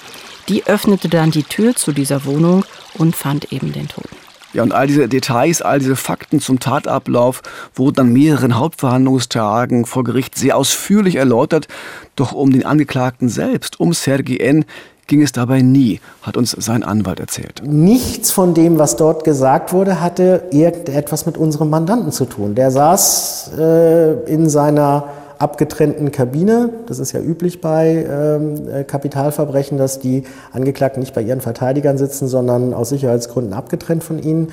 [0.50, 2.66] Die öffnete dann die Tür zu dieser Wohnung
[2.98, 4.16] und fand eben den Toten.
[4.52, 7.44] Ja, und all diese Details, all diese Fakten zum Tatablauf
[7.76, 11.68] wurden an mehreren Hauptverhandlungstagen vor Gericht sehr ausführlich erläutert.
[12.16, 14.66] Doch um den Angeklagten selbst, um Sergei N.,
[15.06, 17.64] ging es dabei nie, hat uns sein Anwalt erzählt.
[17.66, 22.54] Nichts von dem, was dort gesagt wurde, hatte irgendetwas mit unserem Mandanten zu tun.
[22.54, 26.70] Der saß äh, in seiner abgetrennten Kabine.
[26.86, 31.98] Das ist ja üblich bei ähm, äh, Kapitalverbrechen, dass die Angeklagten nicht bei ihren Verteidigern
[31.98, 34.50] sitzen, sondern aus Sicherheitsgründen abgetrennt von ihnen.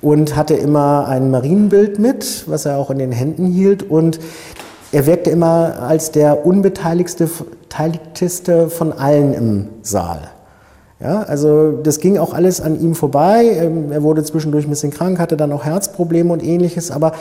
[0.00, 3.88] Und hatte immer ein Marienbild mit, was er auch in den Händen hielt.
[3.88, 4.18] Und
[4.90, 7.28] er wirkte immer als der unbeteiligste
[8.68, 10.28] von allen im Saal.
[11.02, 13.44] Ja, also das ging auch alles an ihm vorbei.
[13.60, 17.12] Ähm, er wurde zwischendurch ein bisschen krank, hatte dann auch Herzprobleme und ähnliches, aber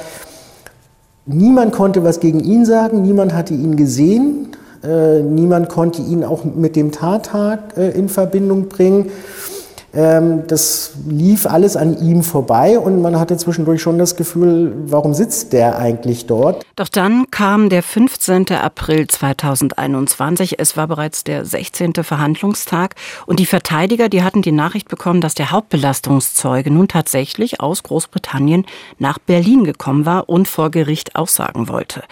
[1.25, 4.47] Niemand konnte was gegen ihn sagen, niemand hatte ihn gesehen,
[4.84, 9.12] äh, niemand konnte ihn auch mit dem Tattag äh, in Verbindung bringen.
[9.93, 15.13] Ähm, das lief alles an ihm vorbei und man hatte zwischendurch schon das Gefühl, warum
[15.13, 16.65] sitzt der eigentlich dort?
[16.75, 18.51] Doch dann kam der 15.
[18.51, 20.60] April 2021.
[20.60, 21.93] Es war bereits der 16.
[22.04, 27.84] Verhandlungstag und die Verteidiger, die hatten die Nachricht bekommen, dass der Hauptbelastungszeuge nun tatsächlich aus
[27.84, 28.65] Großbritannien
[28.97, 32.04] nach Berlin gekommen war und vor Gericht aussagen wollte.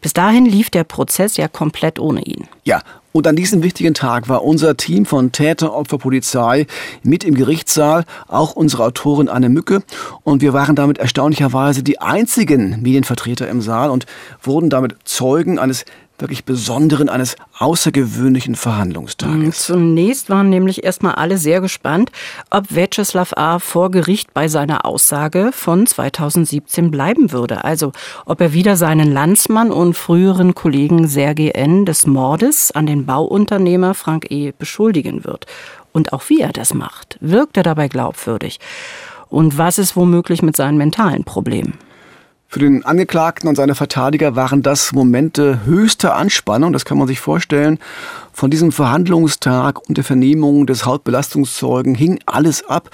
[0.00, 2.48] Bis dahin lief der Prozess ja komplett ohne ihn.
[2.64, 6.66] Ja, und an diesem wichtigen Tag war unser Team von Täter, Opfer, Polizei
[7.02, 9.82] mit im Gerichtssaal, auch unsere Autorin Anne Mücke.
[10.24, 14.06] Und wir waren damit erstaunlicherweise die einzigen Medienvertreter im Saal und
[14.42, 15.84] wurden damit Zeugen eines
[16.18, 19.36] wirklich besonderen, eines außergewöhnlichen Verhandlungstages.
[19.36, 22.10] Mhm, zunächst waren nämlich erstmal alle sehr gespannt,
[22.50, 23.58] ob Vyacheslav A.
[23.58, 27.64] vor Gericht bei seiner Aussage von 2017 bleiben würde.
[27.64, 27.92] Also
[28.24, 31.84] ob er wieder seinen Landsmann und früheren Kollegen Sergei N.
[31.84, 34.52] des Mordes an den Bauunternehmer Frank E.
[34.56, 35.46] beschuldigen wird.
[35.92, 37.18] Und auch wie er das macht.
[37.20, 38.60] Wirkt er dabei glaubwürdig?
[39.28, 41.78] Und was ist womöglich mit seinen mentalen Problemen?
[42.52, 47.18] Für den Angeklagten und seine Verteidiger waren das Momente höchster Anspannung, das kann man sich
[47.18, 47.78] vorstellen.
[48.30, 52.90] Von diesem Verhandlungstag und der Vernehmung des Hauptbelastungszeugen hing alles ab.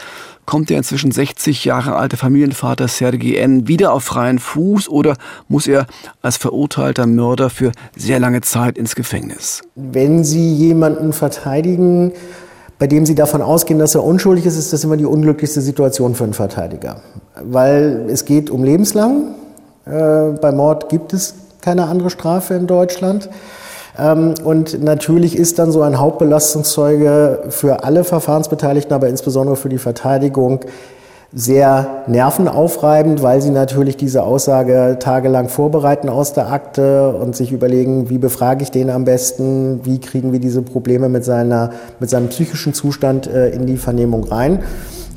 [0.47, 3.67] Kommt der inzwischen 60 Jahre alte Familienvater Sergei N.
[3.67, 5.17] wieder auf freien Fuß oder
[5.49, 5.89] muss er
[6.23, 9.63] als verurteilter Mörder für sehr lange Zeit ins Gefängnis?
[9.75, 12.13] Wenn Sie jemanden verteidigen,
[12.79, 16.15] bei dem Sie davon ausgehen, dass er unschuldig ist, ist das immer die unglücklichste Situation
[16.15, 17.03] für einen Verteidiger.
[17.43, 19.35] Weil es geht um lebenslang,
[19.89, 23.29] bei Mord gibt es keine andere Strafe in Deutschland.
[23.99, 29.79] Ähm, und natürlich ist dann so ein Hauptbelastungszeuge für alle Verfahrensbeteiligten, aber insbesondere für die
[29.79, 30.61] Verteidigung
[31.31, 38.09] sehr nervenaufreibend, weil sie natürlich diese Aussage tagelang vorbereiten aus der Akte und sich überlegen,
[38.09, 41.71] wie befrage ich den am besten, wie kriegen wir diese Probleme mit, seiner,
[42.01, 44.61] mit seinem psychischen Zustand äh, in die Vernehmung rein.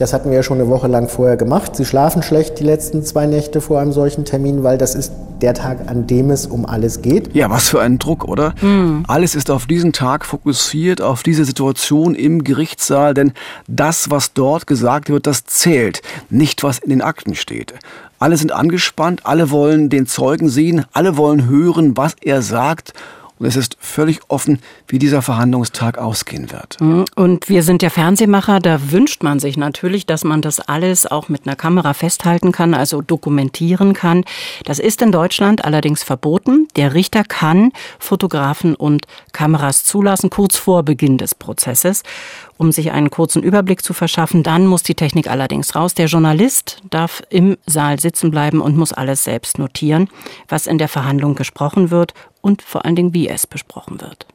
[0.01, 1.75] Das hatten wir ja schon eine Woche lang vorher gemacht.
[1.75, 5.11] Sie schlafen schlecht die letzten zwei Nächte vor einem solchen Termin, weil das ist
[5.43, 7.35] der Tag, an dem es um alles geht.
[7.35, 8.55] Ja, was für ein Druck, oder?
[8.61, 9.03] Mhm.
[9.07, 13.33] Alles ist auf diesen Tag fokussiert, auf diese Situation im Gerichtssaal, denn
[13.67, 17.75] das, was dort gesagt wird, das zählt, nicht was in den Akten steht.
[18.17, 22.93] Alle sind angespannt, alle wollen den Zeugen sehen, alle wollen hören, was er sagt
[23.41, 26.80] und es ist völlig offen, wie dieser Verhandlungstag ausgehen wird.
[26.80, 27.06] Mhm.
[27.15, 31.27] Und wir sind ja Fernsehmacher, da wünscht man sich natürlich, dass man das alles auch
[31.27, 34.25] mit einer Kamera festhalten kann, also dokumentieren kann.
[34.65, 36.67] Das ist in Deutschland allerdings verboten.
[36.75, 42.04] Der Richter kann Fotografen und Kameras zulassen, kurz vor Beginn des Prozesses
[42.62, 44.43] um sich einen kurzen Überblick zu verschaffen.
[44.43, 45.95] Dann muss die Technik allerdings raus.
[45.95, 50.10] Der Journalist darf im Saal sitzen bleiben und muss alles selbst notieren,
[50.47, 54.28] was in der Verhandlung gesprochen wird und vor allen Dingen, wie es besprochen wird.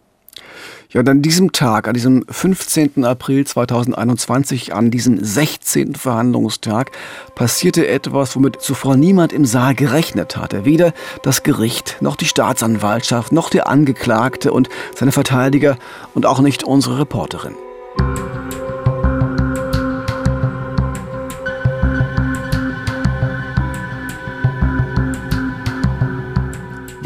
[0.91, 3.05] Ja, und an diesem Tag, an diesem 15.
[3.05, 5.95] April 2021, an diesem 16.
[5.95, 6.91] Verhandlungstag,
[7.37, 10.65] passierte etwas, womit zuvor niemand im Saal gerechnet hatte.
[10.65, 15.77] Weder das Gericht, noch die Staatsanwaltschaft, noch der Angeklagte und seine Verteidiger
[16.12, 17.55] und auch nicht unsere Reporterin.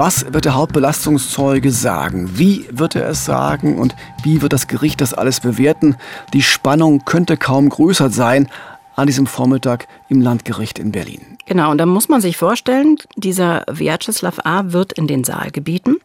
[0.02, 2.38] Was wird der Hauptbelastungszeuge sagen?
[2.38, 5.94] Wie wird er es sagen und wie wird das Gericht das alles bewerten?
[6.32, 8.48] Die Spannung könnte kaum größer sein
[8.96, 11.36] an diesem Vormittag im Landgericht in Berlin.
[11.50, 14.62] Genau, und da muss man sich vorstellen, dieser Vyacheslav A.
[14.66, 15.96] wird in den Saal gebeten.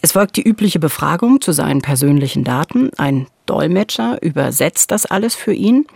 [0.00, 2.88] Es folgt die übliche Befragung zu seinen persönlichen Daten.
[2.98, 5.88] Ein Dolmetscher übersetzt das alles für ihn.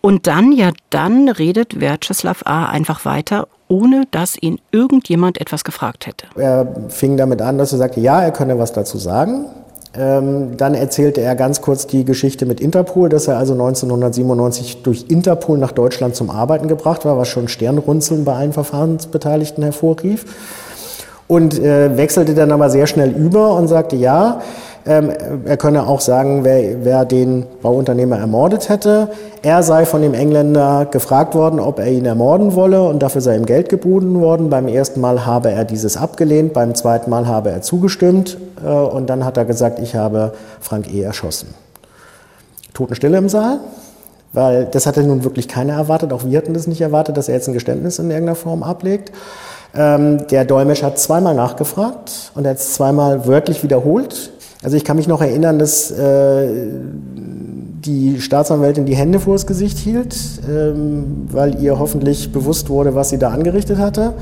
[0.00, 2.66] Und dann, ja, dann redet Vyacheslav A.
[2.66, 6.26] einfach weiter ohne dass ihn irgendjemand etwas gefragt hätte.
[6.34, 9.44] Er fing damit an, dass er sagte, ja, er könne was dazu sagen.
[9.92, 15.06] Ähm, dann erzählte er ganz kurz die Geschichte mit Interpol, dass er also 1997 durch
[15.08, 20.24] Interpol nach Deutschland zum Arbeiten gebracht war, was schon Sternrunzeln bei allen Verfahrensbeteiligten hervorrief.
[21.26, 24.42] Und äh, wechselte dann aber sehr schnell über und sagte, ja,
[24.86, 25.10] ähm,
[25.44, 29.08] er könne auch sagen, wer, wer den Bauunternehmer ermordet hätte.
[29.42, 33.36] Er sei von dem Engländer gefragt worden, ob er ihn ermorden wolle und dafür sei
[33.36, 34.48] ihm Geld geboten worden.
[34.48, 39.10] Beim ersten Mal habe er dieses abgelehnt, beim zweiten Mal habe er zugestimmt äh, und
[39.10, 41.02] dann hat er gesagt, ich habe Frank E.
[41.02, 41.54] erschossen.
[42.72, 43.60] Totenstille im Saal,
[44.32, 47.34] weil das hatte nun wirklich keiner erwartet, auch wir hatten das nicht erwartet, dass er
[47.34, 49.12] jetzt ein Geständnis in irgendeiner Form ablegt.
[49.74, 54.32] Ähm, der Dolmetscher hat zweimal nachgefragt und er hat es zweimal wörtlich wiederholt.
[54.62, 56.48] Also ich kann mich noch erinnern, dass äh,
[57.84, 60.16] die Staatsanwältin die Hände vor das Gesicht hielt,
[60.48, 64.12] ähm, weil ihr hoffentlich bewusst wurde, was sie da angerichtet hatte.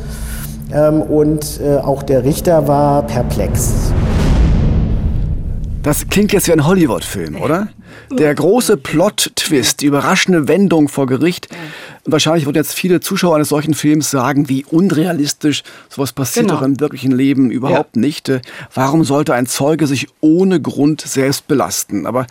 [0.72, 3.92] Ähm, und äh, auch der Richter war perplex.
[5.88, 7.68] Das klingt jetzt wie ein Hollywood-Film, oder?
[8.10, 11.48] Der große Plot-Twist, die überraschende Wendung vor Gericht.
[12.04, 16.58] Wahrscheinlich würden jetzt viele Zuschauer eines solchen Films sagen, wie unrealistisch sowas passiert genau.
[16.58, 18.00] doch im wirklichen Leben überhaupt ja.
[18.00, 18.30] nicht.
[18.74, 22.04] Warum sollte ein Zeuge sich ohne Grund selbst belasten?
[22.04, 22.26] Aber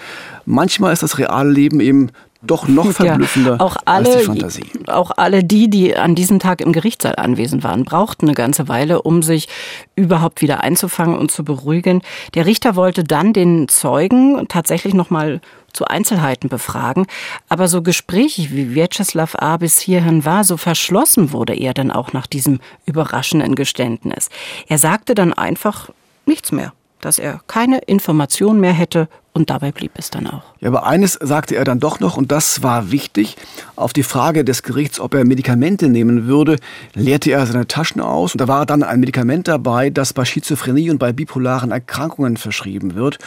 [0.45, 4.65] manchmal ist das reale Leben eben doch noch verblüffender ja, auch alle, als die Fantasie.
[4.87, 9.01] Auch alle die, die an diesem Tag im Gerichtssaal anwesend waren, brauchten eine ganze Weile,
[9.01, 9.47] um sich
[9.95, 12.01] überhaupt wieder einzufangen und zu beruhigen.
[12.35, 15.41] Der Richter wollte dann den Zeugen tatsächlich noch mal
[15.73, 17.05] zu Einzelheiten befragen,
[17.49, 19.57] aber so gesprächig wie Vyacheslav A.
[19.57, 24.29] bis hierhin war, so verschlossen wurde er dann auch nach diesem überraschenden Geständnis.
[24.67, 25.89] Er sagte dann einfach
[26.25, 30.41] nichts mehr dass er keine Information mehr hätte und dabei blieb es dann auch.
[30.59, 33.37] Ja, aber eines sagte er dann doch noch und das war wichtig.
[33.75, 36.57] Auf die Frage des Gerichts, ob er Medikamente nehmen würde,
[36.93, 40.89] leerte er seine Taschen aus und da war dann ein Medikament dabei, das bei Schizophrenie
[40.89, 43.19] und bei bipolaren Erkrankungen verschrieben wird.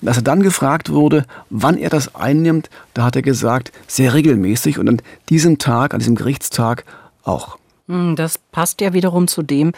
[0.00, 4.14] Und als er dann gefragt wurde, wann er das einnimmt, da hat er gesagt, sehr
[4.14, 6.84] regelmäßig und an diesem Tag, an diesem Gerichtstag
[7.22, 7.58] auch.
[7.86, 9.72] Hm, das passt ja wiederum zu dem,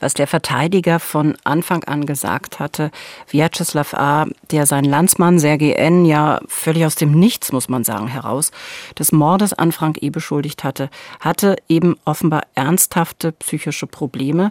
[0.00, 2.90] was der Verteidiger von Anfang an gesagt hatte.
[3.28, 6.04] Vyacheslav A., der seinen Landsmann Sergei N.
[6.04, 8.50] ja völlig aus dem Nichts, muss man sagen, heraus
[8.98, 10.10] des Mordes an Frank E.
[10.10, 14.50] beschuldigt hatte, hatte eben offenbar ernsthafte psychische Probleme.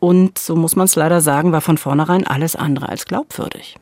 [0.00, 3.76] Und so muss man es leider sagen, war von vornherein alles andere als glaubwürdig.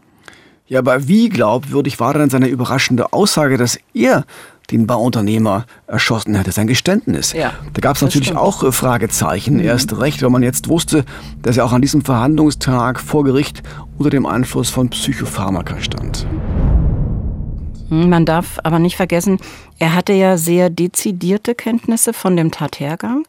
[0.68, 4.24] Ja, aber wie glaubwürdig war denn seine überraschende Aussage, dass er
[4.70, 7.33] den Bauunternehmer erschossen hätte, sein Geständnis.
[7.33, 8.40] Ja, da gab es natürlich stimmt.
[8.40, 9.55] auch äh, Fragezeichen.
[9.55, 9.61] Mhm.
[9.61, 11.05] Erst recht, wenn man jetzt wusste,
[11.42, 13.62] dass er auch an diesem Verhandlungstag vor Gericht
[13.98, 16.26] unter dem Einfluss von Psychopharmaka stand.
[17.88, 19.38] Hm, man darf aber nicht vergessen,
[19.79, 23.25] er hatte ja sehr dezidierte Kenntnisse von dem Tathergang.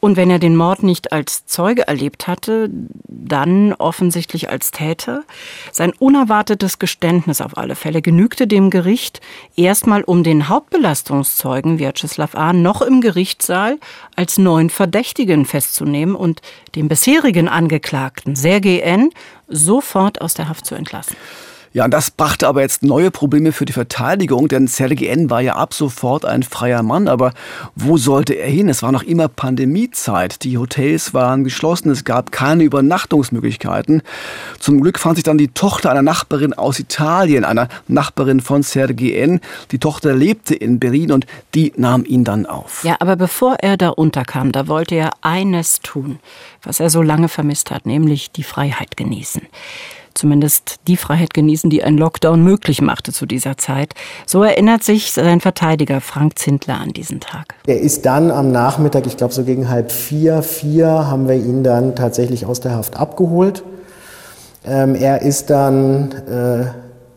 [0.00, 2.68] Und wenn er den Mord nicht als Zeuge erlebt hatte,
[3.08, 5.22] dann offensichtlich als Täter.
[5.70, 9.20] Sein unerwartetes Geständnis auf alle Fälle genügte dem Gericht
[9.56, 12.52] erstmal, um den Hauptbelastungszeugen Vyacheslav A.
[12.52, 13.78] noch im Gerichtssaal
[14.16, 16.42] als neuen Verdächtigen festzunehmen und
[16.74, 19.10] den bisherigen Angeklagten Sergei N.
[19.46, 21.16] sofort aus der Haft zu entlassen.
[21.74, 25.30] Ja, und das brachte aber jetzt neue Probleme für die Verteidigung, denn Sergei N.
[25.30, 27.32] war ja ab sofort ein freier Mann, aber
[27.74, 28.68] wo sollte er hin?
[28.68, 30.44] Es war noch immer Pandemiezeit.
[30.44, 34.02] Die Hotels waren geschlossen, es gab keine Übernachtungsmöglichkeiten.
[34.58, 39.12] Zum Glück fand sich dann die Tochter einer Nachbarin aus Italien, einer Nachbarin von Sergei
[39.12, 39.40] N.
[39.70, 42.84] Die Tochter lebte in Berlin und die nahm ihn dann auf.
[42.84, 46.18] Ja, aber bevor er da unterkam, da wollte er eines tun,
[46.62, 49.42] was er so lange vermisst hat, nämlich die Freiheit genießen
[50.14, 53.94] zumindest die Freiheit genießen, die ein Lockdown möglich machte zu dieser Zeit.
[54.26, 57.54] So erinnert sich sein Verteidiger Frank Zindler an diesen Tag.
[57.66, 61.64] Er ist dann am Nachmittag, ich glaube so gegen halb vier, vier, haben wir ihn
[61.64, 63.64] dann tatsächlich aus der Haft abgeholt.
[64.64, 66.66] Ähm, er ist dann äh,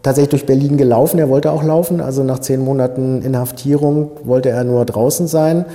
[0.01, 1.19] tatsächlich durch Berlin gelaufen.
[1.19, 2.01] Er wollte auch laufen.
[2.01, 5.65] Also nach zehn Monaten Inhaftierung wollte er nur draußen sein.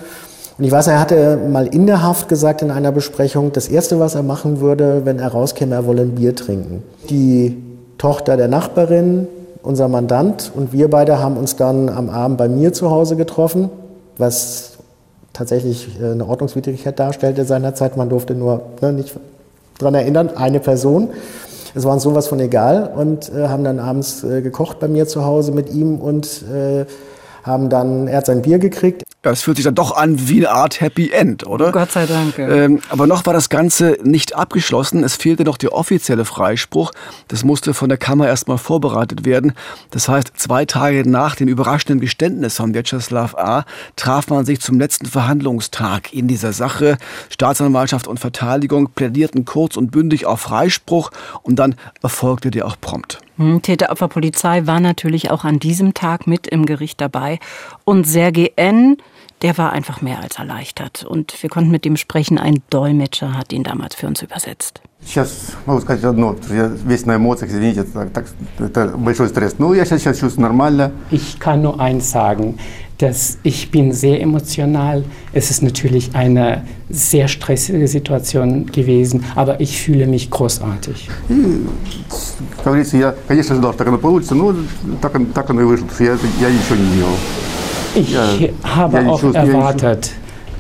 [0.61, 3.99] Und ich weiß, er hatte mal in der Haft gesagt in einer Besprechung, das Erste,
[3.99, 6.83] was er machen würde, wenn er rauskäme, er wolle ein Bier trinken.
[7.09, 7.57] Die
[7.97, 9.27] Tochter der Nachbarin,
[9.63, 13.71] unser Mandant und wir beide haben uns dann am Abend bei mir zu Hause getroffen,
[14.19, 14.73] was
[15.33, 17.97] tatsächlich äh, eine Ordnungswidrigkeit darstellte seinerzeit.
[17.97, 19.17] Man durfte nur ne, nicht
[19.79, 21.09] daran erinnern, eine Person.
[21.75, 25.09] Es war uns sowas von egal und äh, haben dann abends äh, gekocht bei mir
[25.09, 26.85] zu Hause mit ihm und äh,
[27.43, 29.03] haben dann, er hat sein Bier gekriegt.
[29.25, 31.73] Ja, es fühlt sich dann doch an wie eine Art Happy End, oder?
[31.73, 32.39] Gott sei Dank.
[32.39, 32.49] Ja.
[32.49, 35.05] Ähm, aber noch war das Ganze nicht abgeschlossen.
[35.05, 36.93] Es fehlte noch der offizielle Freispruch.
[37.29, 39.53] Das musste von der Kammer erstmal vorbereitet werden.
[39.91, 43.65] Das heißt, zwei Tage nach dem überraschenden Geständnis von Vyacheslav A.
[43.97, 46.97] traf man sich zum letzten Verhandlungstag in dieser Sache.
[47.29, 51.11] Staatsanwaltschaft und Verteidigung plädierten kurz und bündig auf Freispruch
[51.43, 53.19] und dann erfolgte der auch prompt.
[53.40, 57.40] Hm, Täteropferpolizei war natürlich auch an diesem Tag mit im Gericht dabei.
[57.84, 58.98] Und Sergei N.,
[59.42, 61.04] der war einfach mehr als erleichtert.
[61.04, 62.38] Und wir konnten mit ihm sprechen.
[62.38, 64.82] Ein Dolmetscher hat ihn damals für uns übersetzt.
[65.02, 68.26] Сейчас могу сказать одно, потому что я весь на эмоциях, извините, так, так,
[68.58, 69.60] это большой стресс.
[69.60, 70.92] Но я сейчас, сейчас чувствую нормально.
[71.12, 72.58] Ich kann nur eins sagen,
[73.00, 75.04] dass ich bin sehr emotional.
[75.34, 81.10] Es ist natürlich eine sehr stressige Situation gewesen, aber ich fühle mich großartig.
[81.30, 81.34] И,
[82.58, 84.56] как говорится, я, конечно, ждал, что так оно получится, но
[85.02, 87.14] так, он- так оно и вышло, потому что я, я ничего не делал.
[87.96, 90.12] Ich Ja, habe ja, ich auch wusste- ja, ich erwartet,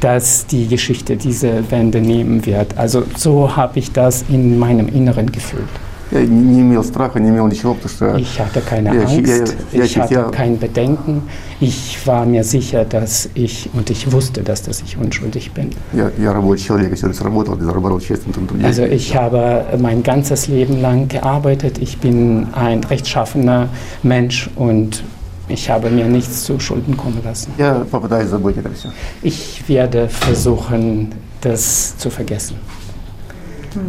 [0.01, 2.77] dass die Geschichte diese Wende nehmen wird.
[2.77, 5.63] Also so habe ich das in meinem Inneren gefühlt.
[6.11, 9.17] Я не, не имел страха, не имел ничего, потому что Ich hatte keine Ja, ich-
[9.17, 9.27] Angst,
[9.71, 10.23] ja, ja, ich ich- hatte ja.
[10.29, 11.23] kein Bedenken.
[11.59, 15.71] Ich war mir sicher, dass ich, und ich wusste, dass, dass ich unschuldig bin.
[15.93, 18.63] я, я рабочий человек, я сегодня сработал, я заработал честным трудом.
[18.63, 21.79] Also ich habe mein ganzes Leben lang gearbeitet.
[21.79, 23.69] Ich bin ein rechtschaffener
[24.03, 25.03] Mensch und
[25.49, 27.51] ich habe mir nichts zu Schulden kommen lassen.
[27.57, 28.89] Я попытаюсь забыть это все.
[29.23, 32.57] Ich werde versuchen, das zu vergessen.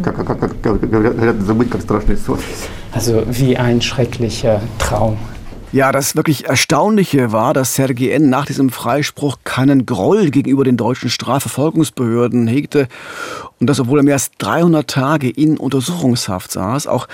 [0.03, 2.39] Как, как, как, как говорят, говорят, забыть, как страшный сон.
[2.91, 5.17] Also wie ein schrecklicher Traum.
[5.73, 8.29] Ja, das wirklich Erstaunliche war, dass Sergei N.
[8.29, 12.87] nach diesem Freispruch keinen Groll gegenüber den deutschen Strafverfolgungsbehörden hegte
[13.59, 16.87] und das, obwohl er mehr als 300 Tage in Untersuchungshaft saß.
[16.87, 17.07] Auch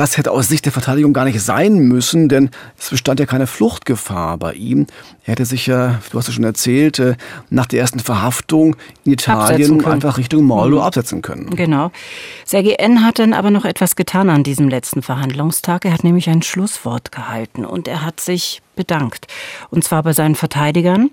[0.00, 2.48] das hätte aus Sicht der Verteidigung gar nicht sein müssen, denn
[2.78, 4.86] es bestand ja keine Fluchtgefahr bei ihm.
[5.26, 7.16] Er hätte sich ja, du hast ja schon erzählt, äh,
[7.50, 11.50] nach der ersten Verhaftung in Italien einfach Richtung Moldau absetzen können.
[11.50, 11.90] Genau.
[12.46, 13.04] Sergei N.
[13.04, 15.84] hat dann aber noch etwas getan an diesem letzten Verhandlungstag.
[15.84, 19.26] Er hat nämlich ein Schlusswort gehalten und er hat sich bedankt.
[19.68, 21.10] Und zwar bei seinen Verteidigern,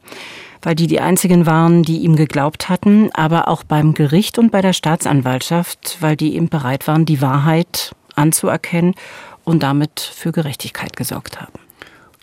[0.61, 4.61] weil die die einzigen waren, die ihm geglaubt hatten, aber auch beim Gericht und bei
[4.61, 8.95] der Staatsanwaltschaft, weil die eben bereit waren, die Wahrheit anzuerkennen
[9.43, 11.53] und damit für Gerechtigkeit gesorgt haben.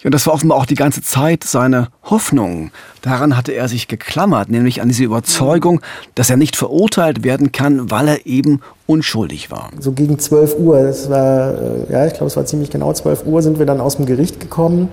[0.04, 2.70] Ja, und das war offenbar auch die ganze Zeit seine Hoffnung.
[3.00, 5.80] Daran hatte er sich geklammert, nämlich an diese Überzeugung,
[6.14, 9.70] dass er nicht verurteilt werden kann, weil er eben unschuldig war.
[9.80, 13.24] So gegen 12 Uhr, das war, äh, ja, ich glaube, es war ziemlich genau 12
[13.24, 14.90] Uhr, sind wir dann aus dem Gericht gekommen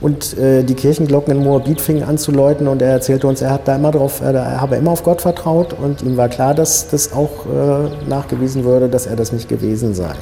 [0.00, 3.50] und äh, die Kirchenglocken in Moabit fingen an zu läuten und er erzählte uns, er
[3.50, 6.88] hat da immer drauf, er habe immer auf Gott vertraut und ihm war klar, dass
[6.88, 10.14] das auch äh, nachgewiesen würde, dass er das nicht gewesen sei.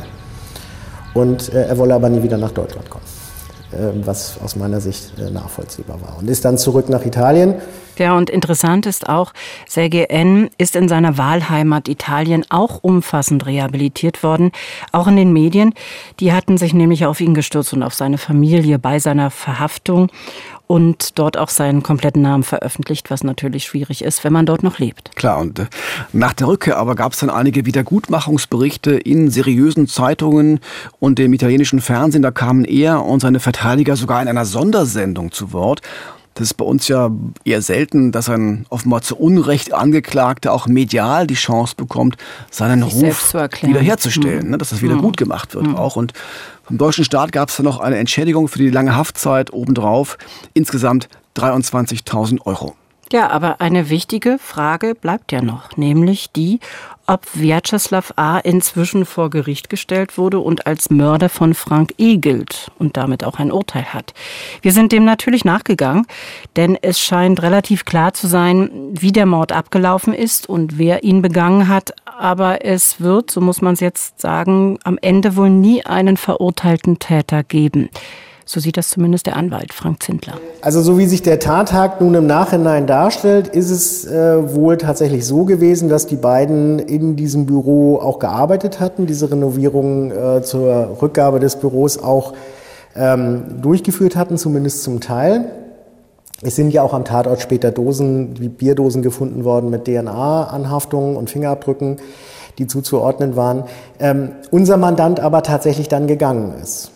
[1.14, 3.04] Und äh, er wolle aber nie wieder nach Deutschland kommen,
[3.72, 6.18] äh, was aus meiner Sicht äh, nachvollziehbar war.
[6.18, 7.54] Und ist dann zurück nach Italien.
[7.98, 9.32] Ja, und interessant ist auch,
[9.68, 10.48] Sergei N.
[10.56, 14.50] ist in seiner Wahlheimat Italien auch umfassend rehabilitiert worden,
[14.92, 15.74] auch in den Medien.
[16.18, 20.08] Die hatten sich nämlich auf ihn gestürzt und auf seine Familie bei seiner Verhaftung
[20.72, 24.78] und dort auch seinen kompletten Namen veröffentlicht, was natürlich schwierig ist, wenn man dort noch
[24.78, 25.14] lebt.
[25.16, 25.66] Klar, und äh,
[26.14, 30.60] nach der Rückkehr aber gab es dann einige Wiedergutmachungsberichte in seriösen Zeitungen
[30.98, 32.22] und dem italienischen Fernsehen.
[32.22, 35.82] Da kamen er und seine Verteidiger sogar in einer Sondersendung zu Wort.
[36.32, 37.10] Das ist bei uns ja
[37.44, 42.16] eher selten, dass ein offenbar zu Unrecht Angeklagter auch medial die Chance bekommt,
[42.50, 45.96] seinen Sich Ruf wiederherzustellen, ne, dass das wieder gut gemacht wird auch.
[45.96, 46.14] Und
[46.64, 50.18] vom deutschen Staat gab es dann noch eine Entschädigung für die lange Haftzeit obendrauf.
[50.54, 52.74] Insgesamt 23.000 Euro.
[53.12, 56.60] Ja, aber eine wichtige Frage bleibt ja noch, nämlich die,
[57.06, 58.38] ob Vyacheslav A.
[58.38, 62.16] inzwischen vor Gericht gestellt wurde und als Mörder von Frank E.
[62.16, 64.14] gilt und damit auch ein Urteil hat.
[64.62, 66.06] Wir sind dem natürlich nachgegangen,
[66.56, 71.20] denn es scheint relativ klar zu sein, wie der Mord abgelaufen ist und wer ihn
[71.20, 71.92] begangen hat.
[72.18, 76.98] Aber es wird, so muss man es jetzt sagen, am Ende wohl nie einen verurteilten
[76.98, 77.90] Täter geben.
[78.44, 80.34] So sieht das zumindest der Anwalt Frank Zindler.
[80.60, 85.24] Also so wie sich der Tattag nun im Nachhinein darstellt, ist es äh, wohl tatsächlich
[85.26, 90.98] so gewesen, dass die beiden in diesem Büro auch gearbeitet hatten, diese Renovierung äh, zur
[91.00, 92.34] Rückgabe des Büros auch
[92.96, 95.61] ähm, durchgeführt hatten, zumindest zum Teil.
[96.42, 101.30] Es sind ja auch am Tatort später Dosen, wie Bierdosen gefunden worden mit DNA-Anhaftungen und
[101.30, 101.98] Fingerabdrücken,
[102.58, 103.64] die zuzuordnen waren.
[104.00, 106.90] Ähm, unser Mandant aber tatsächlich dann gegangen ist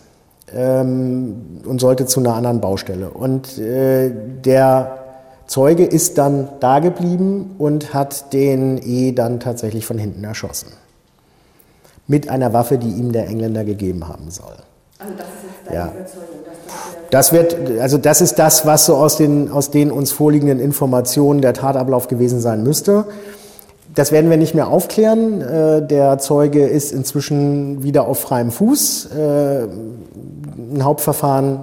[0.53, 3.11] ähm, und sollte zu einer anderen Baustelle.
[3.11, 4.11] Und äh,
[4.45, 4.99] der
[5.47, 10.73] Zeuge ist dann da geblieben und hat den E dann tatsächlich von hinten erschossen.
[12.09, 14.57] Mit einer Waffe, die ihm der Engländer gegeben haben soll.
[14.99, 15.93] Also das ist jetzt deine ja.
[15.93, 16.36] Überzeugung,
[17.11, 21.41] das wird, also das ist das, was so aus den, aus den uns vorliegenden Informationen
[21.41, 23.05] der Tatablauf gewesen sein müsste.
[23.95, 25.41] Das werden wir nicht mehr aufklären.
[25.41, 29.07] Äh, der Zeuge ist inzwischen wieder auf freiem Fuß.
[29.07, 29.63] Äh,
[30.75, 31.61] ein Hauptverfahren,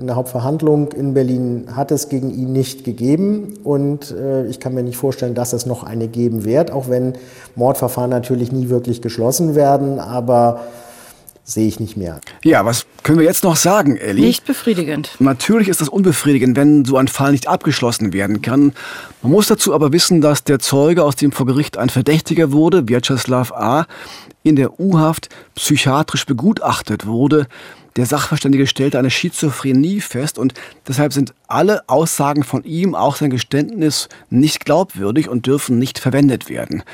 [0.00, 3.54] eine Hauptverhandlung in Berlin hat es gegen ihn nicht gegeben.
[3.62, 7.12] Und äh, ich kann mir nicht vorstellen, dass es noch eine geben wird, auch wenn
[7.54, 10.00] Mordverfahren natürlich nie wirklich geschlossen werden.
[10.00, 10.60] Aber
[11.48, 12.20] sehe ich nicht mehr.
[12.44, 14.20] Ja, was können wir jetzt noch sagen, Elli?
[14.20, 15.16] Nicht befriedigend.
[15.18, 18.74] Natürlich ist das unbefriedigend, wenn so ein Fall nicht abgeschlossen werden kann.
[19.22, 22.88] Man muss dazu aber wissen, dass der Zeuge, aus dem vor Gericht ein Verdächtiger wurde,
[22.88, 23.86] Vyacheslav A.,
[24.42, 27.46] in der U-Haft psychiatrisch begutachtet wurde.
[27.98, 30.54] Der Sachverständige stellte eine Schizophrenie fest und
[30.86, 36.48] deshalb sind alle Aussagen von ihm, auch sein Geständnis, nicht glaubwürdig und dürfen nicht verwendet
[36.48, 36.84] werden.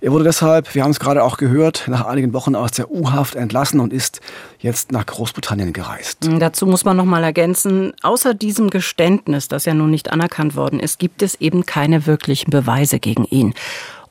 [0.00, 3.34] Er wurde deshalb, wir haben es gerade auch gehört, nach einigen Wochen aus der U-Haft
[3.34, 4.20] entlassen und ist
[4.60, 6.18] jetzt nach Großbritannien gereist.
[6.38, 10.78] Dazu muss man noch mal ergänzen, außer diesem Geständnis, das ja nun nicht anerkannt worden
[10.78, 13.52] ist, gibt es eben keine wirklichen Beweise gegen ihn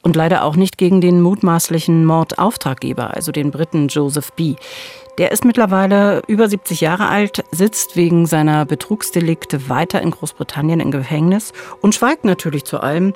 [0.05, 4.55] und leider auch nicht gegen den mutmaßlichen Mordauftraggeber, also den Briten Joseph B.
[5.17, 10.91] Der ist mittlerweile über 70 Jahre alt, sitzt wegen seiner Betrugsdelikte weiter in Großbritannien im
[10.91, 13.13] Gefängnis und schweigt natürlich zu allem,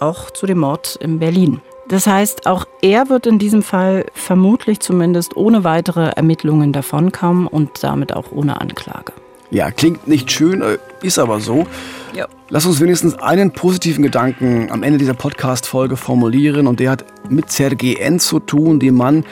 [0.00, 1.60] auch zu dem Mord in Berlin.
[1.88, 7.84] Das heißt, auch er wird in diesem Fall vermutlich zumindest ohne weitere Ermittlungen davonkommen und
[7.84, 9.12] damit auch ohne Anklage.
[9.50, 11.66] Ja, klingt nicht schön, äh, ist aber so.
[12.14, 12.26] Ja.
[12.48, 17.52] Lass uns wenigstens einen positiven Gedanken am Ende dieser Podcast-Folge formulieren und der hat mit
[17.52, 18.18] Sergei N.
[18.18, 19.24] zu tun, dem Mann,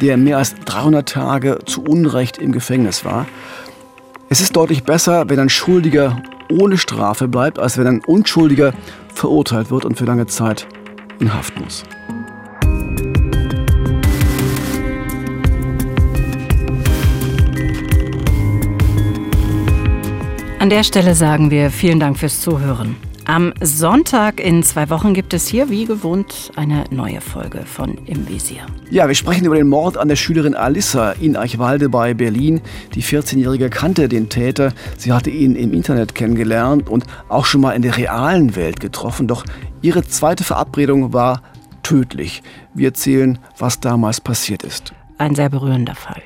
[0.00, 3.26] der mehr als 300 Tage zu Unrecht im Gefängnis war.
[4.28, 6.20] Es ist deutlich besser, wenn ein Schuldiger
[6.50, 8.72] ohne Strafe bleibt, als wenn ein Unschuldiger
[9.14, 10.66] verurteilt wird und für lange Zeit
[11.20, 11.84] in Haft muss.
[20.58, 22.96] An der Stelle sagen wir vielen Dank fürs Zuhören.
[23.28, 28.28] Am Sonntag in zwei Wochen gibt es hier wie gewohnt eine neue Folge von Im
[28.28, 28.64] Visier.
[28.88, 32.60] Ja, wir sprechen über den Mord an der Schülerin Alissa in Eichwalde bei Berlin.
[32.94, 34.72] Die 14-Jährige kannte den Täter.
[34.96, 39.26] Sie hatte ihn im Internet kennengelernt und auch schon mal in der realen Welt getroffen.
[39.26, 39.44] Doch
[39.82, 41.42] ihre zweite Verabredung war
[41.82, 42.44] tödlich.
[42.74, 44.92] Wir erzählen, was damals passiert ist.
[45.18, 46.22] Ein sehr berührender Fall.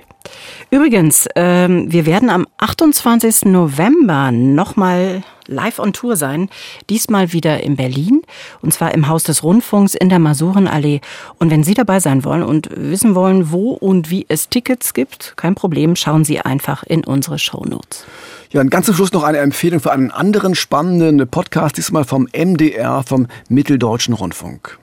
[0.70, 3.46] Übrigens, ähm, wir werden am 28.
[3.46, 6.48] November nochmal live on Tour sein.
[6.88, 8.22] Diesmal wieder in Berlin.
[8.62, 11.01] Und zwar im Haus des Rundfunks in der Masurenallee.
[11.38, 15.34] Und wenn Sie dabei sein wollen und wissen wollen, wo und wie es Tickets gibt,
[15.36, 18.07] kein Problem, schauen Sie einfach in unsere Show Notes.
[18.53, 22.26] Ja, und ganz zum Schluss noch eine Empfehlung für einen anderen spannenden Podcast, diesmal vom
[22.32, 24.76] MDR, vom Mitteldeutschen Rundfunk.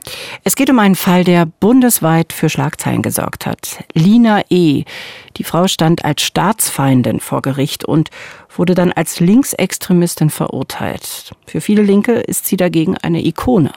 [0.45, 3.83] Es geht um einen Fall, der bundesweit für Schlagzeilen gesorgt hat.
[3.93, 4.85] Lina E.
[5.35, 8.09] Die Frau stand als Staatsfeindin vor Gericht und
[8.57, 11.31] wurde dann als Linksextremistin verurteilt.
[11.45, 13.71] Für viele Linke ist sie dagegen eine Ikone.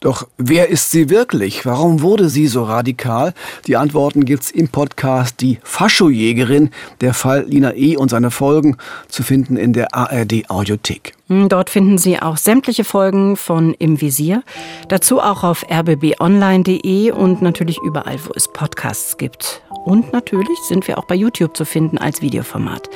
[0.00, 1.66] Doch wer ist sie wirklich?
[1.66, 3.34] Warum wurde sie so radikal?
[3.66, 6.70] Die Antworten gibt's im Podcast Die Faschojägerin,
[7.02, 7.96] der Fall Lina E.
[7.96, 8.78] und seine Folgen,
[9.08, 11.12] zu finden in der ARD Audiothek.
[11.28, 14.42] Hm, dort finden Sie auch sämtliche Folgen von Im Visier.
[14.88, 19.60] Dazu auch auf rbbonline.de und natürlich überall, wo es Podcasts gibt.
[19.84, 22.88] Und natürlich sind wir auch bei YouTube zu finden als Videoformat.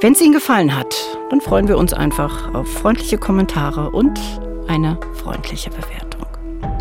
[0.00, 0.94] Wenn es Ihnen gefallen hat,
[1.30, 4.18] dann freuen wir uns einfach auf freundliche Kommentare und
[4.68, 6.09] eine freundliche Bewertung.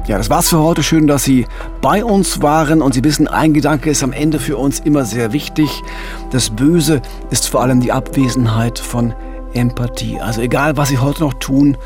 [0.09, 0.81] Ja, das war's für heute.
[0.81, 1.45] Schön, dass Sie
[1.81, 5.33] bei uns waren und Sie wissen, ein Gedanke ist am Ende für uns immer sehr
[5.33, 5.83] wichtig.
[6.31, 9.13] Das Böse ist vor allem die Abwesenheit von
[9.53, 10.19] Empathie.
[10.19, 11.77] Also egal, was Sie heute noch tun,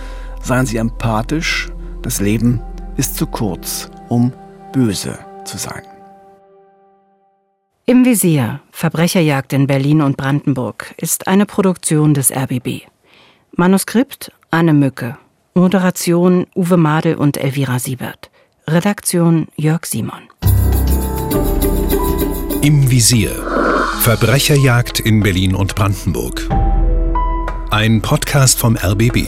[0.41, 1.69] seien Sie empathisch.
[2.01, 2.61] Das Leben
[2.95, 4.31] ist zu kurz, um
[4.71, 5.81] böse zu sein.
[7.85, 12.83] Im Visier Verbrecherjagd in Berlin und Brandenburg ist eine Produktion des RBB.
[13.57, 15.17] Manuskript Anne Mücke.
[15.55, 18.31] Moderation Uwe Madel und Elvira Siebert.
[18.67, 20.23] Redaktion Jörg Simon.
[22.63, 23.35] Im Visier.
[23.99, 26.49] Verbrecherjagd in Berlin und Brandenburg.
[27.69, 29.27] Ein Podcast vom RBB.